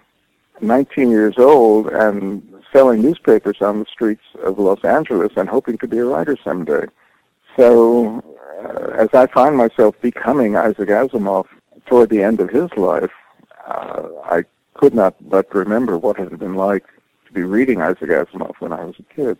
19 0.62 1.10
years 1.10 1.40
old 1.40 1.88
and 1.88 2.48
selling 2.72 3.02
newspapers 3.02 3.58
on 3.60 3.80
the 3.80 3.86
streets 3.92 4.22
of 4.44 4.60
Los 4.60 4.84
Angeles 4.84 5.32
and 5.36 5.50
hoping 5.50 5.80
to 5.80 5.88
be 5.88 5.98
a 5.98 6.06
writer 6.06 6.38
someday. 6.44 6.86
So 7.58 8.22
uh, 8.64 8.92
as 9.04 9.10
I 9.14 9.26
find 9.26 9.58
myself 9.58 9.96
becoming 10.00 10.56
Isaac 10.56 10.90
Asimov 10.90 11.48
toward 11.88 12.12
the 12.12 12.22
end 12.22 12.40
of 12.40 12.52
his 12.52 12.70
life, 12.78 13.12
uh, 13.68 14.04
I 14.26 14.44
could 14.76 14.94
not 14.94 15.16
but 15.28 15.52
remember 15.56 15.98
what 15.98 16.20
it 16.20 16.30
had 16.30 16.40
been 16.40 16.54
like 16.54 16.86
be 17.34 17.44
reading 17.44 17.82
Isaac 17.82 18.10
Asimov 18.10 18.56
when 18.60 18.74
I 18.74 18.84
was 18.84 18.96
a 19.00 19.14
kid. 19.14 19.38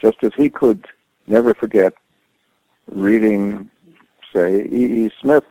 Just 0.00 0.18
as 0.22 0.32
he 0.36 0.48
could 0.48 0.86
never 1.26 1.54
forget 1.54 1.94
reading, 2.86 3.70
say, 4.34 4.62
E. 4.62 5.06
E. 5.06 5.10
Smith, 5.20 5.44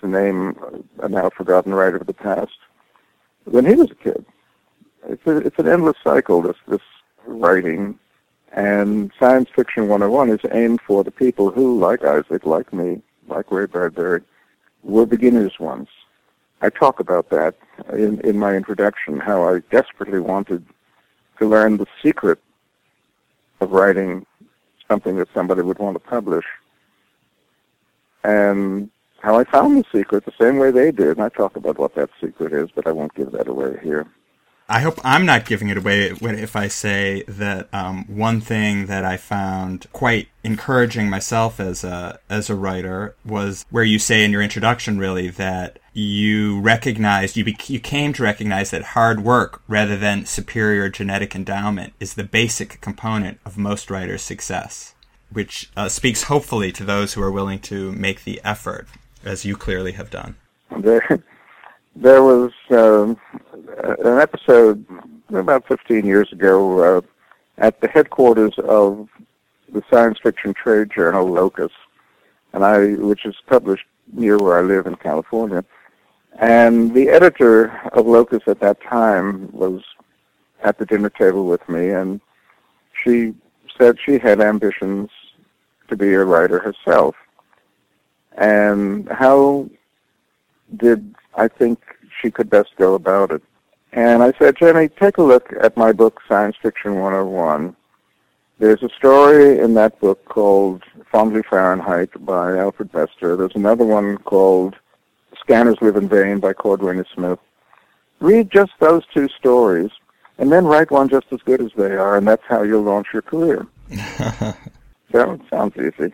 the 0.00 0.08
name, 0.08 0.56
a 1.00 1.08
now 1.08 1.30
forgotten 1.30 1.74
writer 1.74 1.96
of 1.96 2.06
the 2.06 2.14
past, 2.14 2.52
when 3.44 3.64
he 3.64 3.74
was 3.74 3.90
a 3.90 3.94
kid. 3.94 4.24
It's 5.08 5.26
a, 5.26 5.38
it's 5.38 5.58
an 5.58 5.68
endless 5.68 5.96
cycle. 6.04 6.42
This 6.42 6.56
this 6.68 6.80
writing 7.26 7.98
and 8.52 9.12
Science 9.18 9.48
Fiction 9.54 9.88
101 9.88 10.30
is 10.30 10.40
aimed 10.52 10.80
for 10.86 11.04
the 11.04 11.10
people 11.10 11.50
who, 11.50 11.78
like 11.78 12.04
Isaac, 12.04 12.44
like 12.44 12.72
me, 12.72 13.00
like 13.28 13.50
Ray 13.50 13.66
Bradbury, 13.66 14.22
were 14.82 15.06
beginners 15.06 15.54
once. 15.60 15.88
I 16.60 16.70
talk 16.70 17.00
about 17.00 17.30
that 17.30 17.54
in, 17.92 18.20
in 18.20 18.38
my 18.38 18.54
introduction, 18.54 19.18
how 19.20 19.48
I 19.48 19.60
desperately 19.70 20.20
wanted 20.20 20.66
to 21.40 21.48
learn 21.48 21.78
the 21.78 21.86
secret 22.02 22.38
of 23.60 23.72
writing 23.72 24.26
something 24.88 25.16
that 25.16 25.28
somebody 25.34 25.62
would 25.62 25.78
want 25.78 25.94
to 25.94 26.00
publish. 26.00 26.44
And 28.22 28.90
how 29.20 29.38
I 29.38 29.44
found 29.44 29.78
the 29.78 29.98
secret 29.98 30.24
the 30.24 30.32
same 30.40 30.58
way 30.58 30.70
they 30.70 30.92
did. 30.92 31.16
And 31.16 31.22
I 31.22 31.30
talk 31.30 31.56
about 31.56 31.78
what 31.78 31.94
that 31.94 32.10
secret 32.20 32.52
is, 32.52 32.68
but 32.74 32.86
I 32.86 32.92
won't 32.92 33.14
give 33.14 33.32
that 33.32 33.48
away 33.48 33.78
here. 33.82 34.06
I 34.70 34.78
hope 34.78 35.00
I'm 35.02 35.26
not 35.26 35.46
giving 35.46 35.68
it 35.68 35.76
away 35.76 36.12
if 36.12 36.54
I 36.54 36.68
say 36.68 37.24
that 37.26 37.68
um, 37.74 38.04
one 38.04 38.40
thing 38.40 38.86
that 38.86 39.04
I 39.04 39.16
found 39.16 39.88
quite 39.92 40.28
encouraging 40.44 41.10
myself 41.10 41.58
as 41.58 41.82
a 41.82 42.20
as 42.30 42.48
a 42.48 42.54
writer 42.54 43.16
was 43.24 43.66
where 43.70 43.82
you 43.82 43.98
say 43.98 44.24
in 44.24 44.30
your 44.30 44.40
introduction, 44.40 44.96
really, 44.96 45.28
that 45.28 45.80
you 45.92 46.60
recognized 46.60 47.36
you 47.36 47.52
you 47.66 47.80
came 47.80 48.12
to 48.12 48.22
recognize 48.22 48.70
that 48.70 48.94
hard 48.94 49.24
work 49.24 49.60
rather 49.66 49.96
than 49.96 50.24
superior 50.24 50.88
genetic 50.88 51.34
endowment 51.34 51.92
is 51.98 52.14
the 52.14 52.22
basic 52.22 52.80
component 52.80 53.40
of 53.44 53.58
most 53.58 53.90
writers' 53.90 54.22
success, 54.22 54.94
which 55.32 55.68
uh, 55.76 55.88
speaks 55.88 56.22
hopefully 56.24 56.70
to 56.70 56.84
those 56.84 57.14
who 57.14 57.22
are 57.22 57.32
willing 57.32 57.58
to 57.58 57.90
make 57.90 58.22
the 58.22 58.40
effort, 58.44 58.86
as 59.24 59.44
you 59.44 59.56
clearly 59.56 59.92
have 59.92 60.10
done. 60.10 60.36
there 61.96 62.22
was. 62.22 62.52
Um, 62.70 63.18
an 63.82 64.18
episode 64.18 64.84
about 65.30 65.66
15 65.66 66.04
years 66.04 66.32
ago 66.32 66.98
uh, 66.98 67.00
at 67.58 67.80
the 67.80 67.88
headquarters 67.88 68.54
of 68.58 69.08
the 69.72 69.82
science 69.90 70.18
fiction 70.22 70.54
trade 70.54 70.90
journal 70.94 71.26
Locus, 71.26 71.72
and 72.52 72.64
I, 72.64 72.94
which 72.94 73.24
is 73.24 73.36
published 73.46 73.86
near 74.12 74.38
where 74.38 74.58
I 74.58 74.62
live 74.62 74.86
in 74.86 74.96
California. 74.96 75.64
And 76.38 76.94
the 76.94 77.08
editor 77.08 77.68
of 77.92 78.06
Locus 78.06 78.42
at 78.46 78.60
that 78.60 78.80
time 78.82 79.50
was 79.52 79.82
at 80.62 80.78
the 80.78 80.86
dinner 80.86 81.10
table 81.10 81.46
with 81.46 81.66
me, 81.68 81.90
and 81.90 82.20
she 83.04 83.34
said 83.78 83.98
she 84.04 84.18
had 84.18 84.40
ambitions 84.40 85.10
to 85.88 85.96
be 85.96 86.14
a 86.14 86.24
writer 86.24 86.58
herself. 86.58 87.14
And 88.36 89.08
how 89.08 89.68
did 90.76 91.09
I 91.40 91.48
think 91.48 91.80
she 92.20 92.30
could 92.30 92.50
best 92.50 92.70
go 92.76 92.94
about 92.94 93.30
it? 93.30 93.42
And 93.92 94.22
I 94.22 94.32
said, 94.38 94.56
Jenny, 94.56 94.88
take 94.88 95.16
a 95.16 95.22
look 95.22 95.52
at 95.60 95.74
my 95.76 95.90
book, 95.90 96.20
Science 96.28 96.56
Fiction 96.60 96.96
101. 96.96 97.74
There's 98.58 98.82
a 98.82 98.90
story 98.90 99.58
in 99.58 99.72
that 99.74 99.98
book 100.00 100.22
called 100.26 100.82
Fondly 101.10 101.42
Fahrenheit 101.48 102.10
by 102.26 102.58
Alfred 102.58 102.92
Bester. 102.92 103.36
There's 103.36 103.54
another 103.54 103.86
one 103.86 104.18
called 104.18 104.76
Scanners 105.40 105.78
Live 105.80 105.96
in 105.96 106.10
Vain 106.10 106.40
by 106.40 106.52
Cordwainer 106.52 107.06
Smith. 107.14 107.38
Read 108.20 108.50
just 108.50 108.72
those 108.80 109.02
two 109.14 109.28
stories 109.28 109.90
and 110.36 110.52
then 110.52 110.66
write 110.66 110.90
one 110.90 111.08
just 111.08 111.26
as 111.32 111.40
good 111.40 111.62
as 111.62 111.70
they 111.74 111.92
are, 111.92 112.18
and 112.18 112.28
that's 112.28 112.44
how 112.48 112.62
you'll 112.62 112.82
launch 112.82 113.08
your 113.14 113.22
career. 113.22 113.66
that 113.88 115.40
sounds 115.48 115.74
easy. 115.78 116.12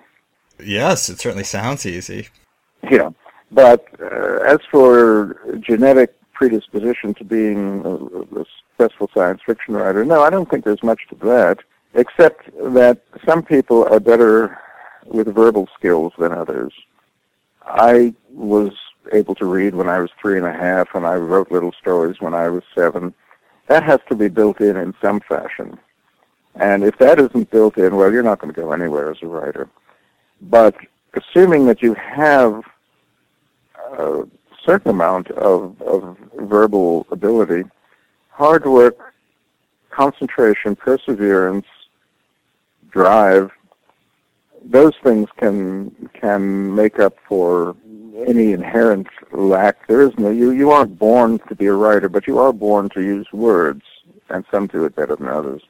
Yes, 0.62 1.08
it 1.08 1.18
certainly 1.18 1.44
sounds 1.44 1.84
easy. 1.84 2.28
Yeah. 2.88 3.10
But 3.50 3.86
uh, 4.00 4.38
as 4.46 4.58
for 4.70 5.58
genetic 5.60 6.14
predisposition 6.32 7.14
to 7.14 7.24
being 7.24 7.84
a, 7.84 7.94
a 8.40 8.44
successful 8.68 9.10
science 9.14 9.40
fiction 9.44 9.74
writer, 9.74 10.04
no, 10.04 10.22
I 10.22 10.30
don't 10.30 10.50
think 10.50 10.64
there's 10.64 10.82
much 10.82 11.02
to 11.08 11.14
that, 11.26 11.60
except 11.94 12.50
that 12.74 13.02
some 13.24 13.42
people 13.42 13.84
are 13.84 14.00
better 14.00 14.58
with 15.06 15.32
verbal 15.34 15.68
skills 15.78 16.12
than 16.18 16.32
others. 16.32 16.72
I 17.64 18.14
was 18.30 18.72
able 19.12 19.34
to 19.36 19.46
read 19.46 19.74
when 19.74 19.88
I 19.88 20.00
was 20.00 20.10
three 20.20 20.36
and 20.36 20.46
a 20.46 20.52
half, 20.52 20.88
and 20.94 21.06
I 21.06 21.14
wrote 21.14 21.50
little 21.50 21.72
stories 21.72 22.20
when 22.20 22.34
I 22.34 22.48
was 22.48 22.62
seven. 22.74 23.14
That 23.68 23.82
has 23.82 24.00
to 24.08 24.16
be 24.16 24.28
built 24.28 24.60
in 24.60 24.76
in 24.76 24.94
some 25.00 25.20
fashion. 25.20 25.78
And 26.54 26.84
if 26.84 26.96
that 26.98 27.20
isn't 27.20 27.50
built 27.50 27.76
in, 27.76 27.96
well, 27.96 28.12
you're 28.12 28.22
not 28.22 28.38
going 28.38 28.52
to 28.52 28.60
go 28.60 28.72
anywhere 28.72 29.10
as 29.10 29.18
a 29.22 29.26
writer. 29.26 29.68
But 30.40 30.76
assuming 31.14 31.66
that 31.66 31.82
you 31.82 31.94
have 31.94 32.62
a 33.96 34.24
certain 34.64 34.90
amount 34.90 35.30
of, 35.30 35.80
of 35.82 36.16
verbal 36.38 37.06
ability, 37.10 37.64
hard 38.30 38.66
work, 38.66 39.14
concentration, 39.90 40.76
perseverance, 40.76 41.66
drive, 42.90 43.50
those 44.64 44.94
things 45.02 45.28
can 45.38 46.08
can 46.20 46.74
make 46.74 46.98
up 46.98 47.14
for 47.28 47.76
any 48.26 48.52
inherent 48.52 49.06
lack. 49.32 49.86
There 49.86 50.02
is 50.02 50.12
no 50.18 50.30
you 50.30 50.50
you 50.50 50.70
aren't 50.70 50.98
born 50.98 51.38
to 51.48 51.54
be 51.54 51.66
a 51.66 51.72
writer, 51.72 52.08
but 52.08 52.26
you 52.26 52.38
are 52.38 52.52
born 52.52 52.88
to 52.90 53.00
use 53.02 53.26
words, 53.32 53.82
and 54.28 54.44
some 54.50 54.66
do 54.66 54.84
it 54.84 54.96
better 54.96 55.16
than 55.16 55.28
others. 55.28 55.62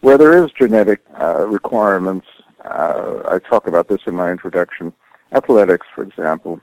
Where 0.00 0.18
there 0.18 0.44
is 0.44 0.50
genetic 0.52 1.00
uh, 1.20 1.46
requirements, 1.46 2.26
uh, 2.64 3.22
I 3.28 3.38
talk 3.38 3.66
about 3.66 3.88
this 3.88 4.00
in 4.06 4.14
my 4.14 4.30
introduction. 4.30 4.92
Athletics, 5.32 5.86
for 5.94 6.02
example, 6.02 6.60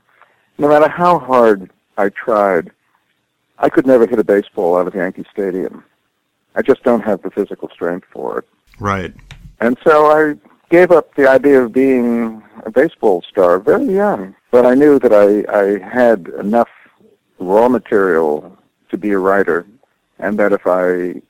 no 0.60 0.68
matter 0.68 0.88
how 0.88 1.18
hard 1.18 1.70
I 1.96 2.10
tried, 2.10 2.70
I 3.58 3.70
could 3.70 3.86
never 3.86 4.06
hit 4.06 4.18
a 4.18 4.24
baseball 4.24 4.78
out 4.78 4.86
of 4.86 4.94
Yankee 4.94 5.24
Stadium. 5.32 5.82
I 6.54 6.62
just 6.62 6.82
don't 6.82 7.00
have 7.00 7.22
the 7.22 7.30
physical 7.30 7.70
strength 7.70 8.06
for 8.12 8.40
it. 8.40 8.48
Right. 8.78 9.14
And 9.60 9.78
so 9.82 10.06
I 10.06 10.34
gave 10.68 10.90
up 10.90 11.14
the 11.14 11.28
idea 11.28 11.62
of 11.62 11.72
being 11.72 12.42
a 12.64 12.70
baseball 12.70 13.22
star 13.22 13.58
very 13.58 13.86
young. 13.86 14.34
But 14.50 14.66
I 14.66 14.74
knew 14.74 14.98
that 14.98 15.12
I, 15.12 15.44
I 15.50 15.78
had 15.78 16.28
enough 16.38 16.68
raw 17.38 17.68
material 17.68 18.56
to 18.90 18.98
be 18.98 19.12
a 19.12 19.18
writer, 19.18 19.66
and 20.18 20.38
that 20.38 20.52
if 20.52 20.66
I 20.66 21.22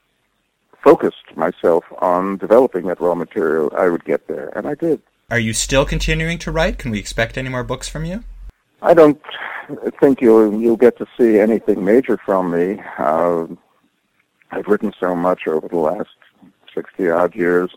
focused 0.82 1.36
myself 1.36 1.84
on 1.98 2.38
developing 2.38 2.86
that 2.86 3.00
raw 3.00 3.14
material, 3.14 3.72
I 3.76 3.88
would 3.90 4.04
get 4.04 4.26
there, 4.26 4.48
and 4.56 4.66
I 4.66 4.74
did. 4.74 5.00
Are 5.30 5.38
you 5.38 5.52
still 5.52 5.84
continuing 5.84 6.38
to 6.38 6.50
write? 6.50 6.78
Can 6.78 6.90
we 6.90 6.98
expect 6.98 7.38
any 7.38 7.48
more 7.48 7.62
books 7.62 7.88
from 7.88 8.04
you? 8.04 8.24
I 8.82 8.94
don't 8.94 9.20
think 10.00 10.20
you'll 10.20 10.60
you'll 10.60 10.76
get 10.76 10.96
to 10.98 11.06
see 11.18 11.38
anything 11.38 11.84
major 11.84 12.16
from 12.16 12.50
me. 12.50 12.82
Uh, 12.98 13.46
I've 14.50 14.66
written 14.66 14.92
so 14.98 15.14
much 15.14 15.46
over 15.46 15.68
the 15.68 15.76
last 15.76 16.16
sixty 16.74 17.10
odd 17.10 17.34
years. 17.34 17.70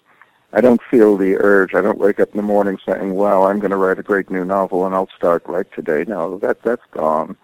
I 0.54 0.62
don't 0.62 0.82
feel 0.89 1.18
the 1.18 1.36
urge. 1.38 1.74
I 1.74 1.82
don't 1.82 1.98
wake 1.98 2.20
up 2.20 2.30
in 2.30 2.38
the 2.38 2.44
morning 2.44 2.78
saying, 2.86 3.13
"Wow, 3.13 3.44
I'm 3.44 3.60
going 3.60 3.72
to 3.72 3.78
write 3.78 4.00
a 4.00 4.04
great 4.04 4.30
new 4.30 4.46
novel 4.46 4.86
and 4.86 4.96
I'll 4.96 5.10
start 5.18 5.44
right 5.48 5.68
today." 5.74 6.06
No, 6.08 6.38
that 6.39 6.62
that's 6.62 6.86
gone. 6.92 7.36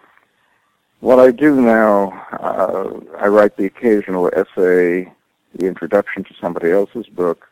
What 1.00 1.18
I 1.18 1.30
do 1.30 1.60
now, 1.60 2.26
uh, 2.32 3.00
I 3.18 3.26
write 3.28 3.56
the 3.56 3.64
occasional 3.64 4.30
essay, 4.34 5.10
the 5.54 5.66
introduction 5.66 6.24
to 6.24 6.34
somebody 6.40 6.70
else's 6.70 7.06
book. 7.06 7.48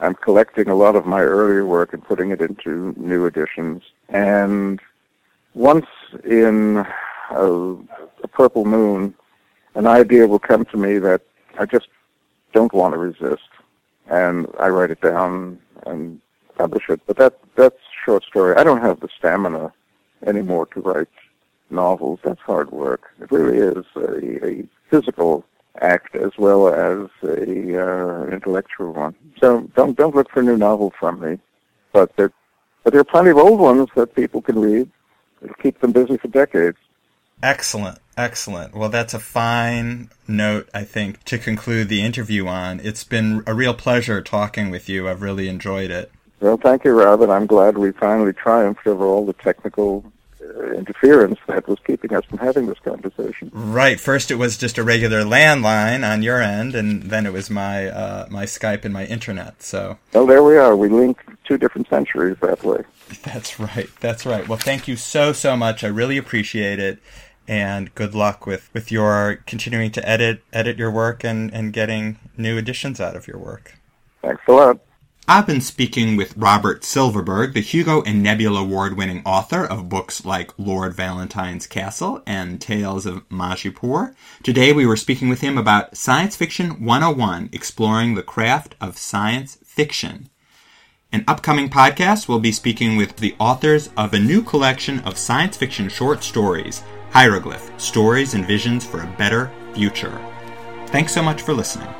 I'm 0.00 0.14
collecting 0.14 0.68
a 0.68 0.74
lot 0.74 0.96
of 0.96 1.06
my 1.06 1.20
earlier 1.20 1.66
work 1.66 1.92
and 1.92 2.04
putting 2.04 2.30
it 2.30 2.40
into 2.40 2.94
new 2.96 3.26
editions. 3.26 3.82
And 4.08 4.80
once 5.54 5.86
in 6.24 6.84
a, 7.30 7.44
a 7.44 8.28
purple 8.32 8.64
moon, 8.64 9.14
an 9.74 9.86
idea 9.86 10.26
will 10.26 10.38
come 10.38 10.64
to 10.66 10.76
me 10.76 10.98
that 10.98 11.22
I 11.58 11.66
just 11.66 11.88
don't 12.52 12.72
want 12.72 12.94
to 12.94 12.98
resist, 12.98 13.48
and 14.08 14.46
I 14.58 14.68
write 14.68 14.90
it 14.90 15.00
down 15.00 15.58
and 15.86 16.20
publish 16.56 16.88
it. 16.88 17.00
But 17.06 17.16
that 17.18 17.38
that's 17.56 17.76
short 18.04 18.24
story. 18.24 18.56
I 18.56 18.64
don't 18.64 18.80
have 18.80 19.00
the 19.00 19.08
stamina 19.18 19.72
anymore 20.26 20.66
to 20.66 20.80
write 20.80 21.08
novels. 21.70 22.20
That's 22.24 22.40
hard 22.40 22.70
work. 22.70 23.10
It 23.20 23.30
really 23.30 23.58
is 23.58 23.84
a, 23.96 24.46
a 24.46 24.64
physical 24.90 25.44
act 25.80 26.16
as 26.16 26.32
well 26.36 26.68
as 26.68 27.08
a 27.22 27.80
uh, 27.80 28.26
intellectual 28.26 28.92
one. 28.92 29.14
So 29.40 29.62
don't 29.74 29.96
don't 29.96 30.14
look 30.14 30.30
for 30.30 30.40
a 30.40 30.42
new 30.42 30.56
novel 30.56 30.92
from 30.98 31.20
me. 31.20 31.38
But 31.92 32.14
there 32.16 32.32
but 32.82 32.92
there 32.92 33.00
are 33.00 33.04
plenty 33.04 33.30
of 33.30 33.38
old 33.38 33.60
ones 33.60 33.88
that 33.94 34.14
people 34.14 34.42
can 34.42 34.58
read. 34.58 34.90
It'll 35.42 35.54
keep 35.56 35.80
them 35.80 35.92
busy 35.92 36.16
for 36.16 36.28
decades. 36.28 36.78
Excellent. 37.42 37.98
Excellent. 38.16 38.74
Well, 38.74 38.90
that's 38.90 39.14
a 39.14 39.18
fine 39.18 40.10
note, 40.28 40.68
I 40.74 40.84
think, 40.84 41.24
to 41.24 41.38
conclude 41.38 41.88
the 41.88 42.02
interview 42.02 42.46
on. 42.46 42.80
It's 42.80 43.02
been 43.02 43.42
a 43.46 43.54
real 43.54 43.72
pleasure 43.72 44.20
talking 44.20 44.70
with 44.70 44.90
you. 44.90 45.08
I've 45.08 45.22
really 45.22 45.48
enjoyed 45.48 45.90
it. 45.90 46.12
Well, 46.40 46.58
thank 46.58 46.84
you, 46.84 46.92
Robin. 46.92 47.30
I'm 47.30 47.46
glad 47.46 47.78
we 47.78 47.92
finally 47.92 48.32
triumphed 48.32 48.86
over 48.86 49.04
all 49.04 49.24
the 49.24 49.32
technical 49.32 50.04
uh, 50.42 50.72
interference 50.72 51.38
that 51.46 51.66
was 51.68 51.78
keeping 51.86 52.14
us 52.14 52.24
from 52.24 52.38
having 52.38 52.66
this 52.66 52.78
conversation. 52.80 53.50
Right. 53.54 53.98
First, 53.98 54.30
it 54.30 54.36
was 54.36 54.58
just 54.58 54.76
a 54.76 54.82
regular 54.82 55.22
landline 55.22 56.06
on 56.06 56.22
your 56.22 56.42
end, 56.42 56.74
and 56.74 57.04
then 57.04 57.24
it 57.24 57.32
was 57.32 57.48
my 57.50 57.88
uh, 57.88 58.26
my 58.30 58.44
Skype 58.44 58.84
and 58.84 58.92
my 58.92 59.06
internet. 59.06 59.62
So. 59.62 59.98
Well, 60.12 60.26
there 60.26 60.42
we 60.42 60.56
are. 60.56 60.76
We 60.76 60.88
linked 60.88 61.24
two 61.44 61.56
different 61.56 61.88
centuries 61.88 62.36
that 62.40 62.62
way. 62.64 62.82
That's 63.22 63.58
right. 63.58 63.88
That's 64.00 64.24
right. 64.26 64.46
Well, 64.48 64.58
thank 64.58 64.88
you 64.88 64.96
so 64.96 65.32
so 65.32 65.56
much. 65.56 65.84
I 65.84 65.88
really 65.88 66.16
appreciate 66.16 66.78
it 66.78 66.98
and 67.50 67.92
good 67.96 68.14
luck 68.14 68.46
with, 68.46 68.70
with 68.72 68.92
your 68.92 69.42
continuing 69.44 69.90
to 69.90 70.08
edit 70.08 70.44
edit 70.52 70.78
your 70.78 70.90
work 70.90 71.24
and, 71.24 71.52
and 71.52 71.72
getting 71.72 72.18
new 72.36 72.56
additions 72.56 73.00
out 73.00 73.16
of 73.16 73.26
your 73.26 73.38
work. 73.38 73.74
Thanks 74.22 74.42
a 74.46 74.52
lot. 74.52 74.80
I've 75.26 75.46
been 75.46 75.60
speaking 75.60 76.16
with 76.16 76.36
Robert 76.36 76.84
Silverberg, 76.84 77.54
the 77.54 77.60
Hugo 77.60 78.02
and 78.02 78.22
Nebula 78.22 78.62
Award 78.62 78.96
winning 78.96 79.22
author 79.24 79.64
of 79.64 79.88
books 79.88 80.24
like 80.24 80.58
Lord 80.58 80.94
Valentine's 80.94 81.66
Castle 81.66 82.22
and 82.26 82.60
Tales 82.60 83.06
of 83.06 83.28
Majipoor. 83.28 84.14
Today 84.42 84.72
we 84.72 84.86
were 84.86 84.96
speaking 84.96 85.28
with 85.28 85.40
him 85.40 85.56
about 85.56 85.96
Science 85.96 86.34
Fiction 86.34 86.84
101, 86.84 87.50
exploring 87.52 88.14
the 88.14 88.24
craft 88.24 88.74
of 88.80 88.98
science 88.98 89.58
fiction. 89.64 90.30
In 91.12 91.24
upcoming 91.26 91.68
podcasts, 91.68 92.28
we'll 92.28 92.38
be 92.38 92.52
speaking 92.52 92.96
with 92.96 93.16
the 93.16 93.34
authors 93.40 93.90
of 93.96 94.14
a 94.14 94.18
new 94.18 94.42
collection 94.42 95.00
of 95.00 95.18
science 95.18 95.56
fiction 95.56 95.88
short 95.88 96.22
stories 96.22 96.84
Hieroglyph 97.10 97.68
Stories 97.80 98.34
and 98.34 98.46
Visions 98.46 98.84
for 98.86 99.00
a 99.00 99.16
Better 99.18 99.50
Future. 99.74 100.16
Thanks 100.86 101.12
so 101.12 101.20
much 101.20 101.42
for 101.42 101.52
listening. 101.52 101.92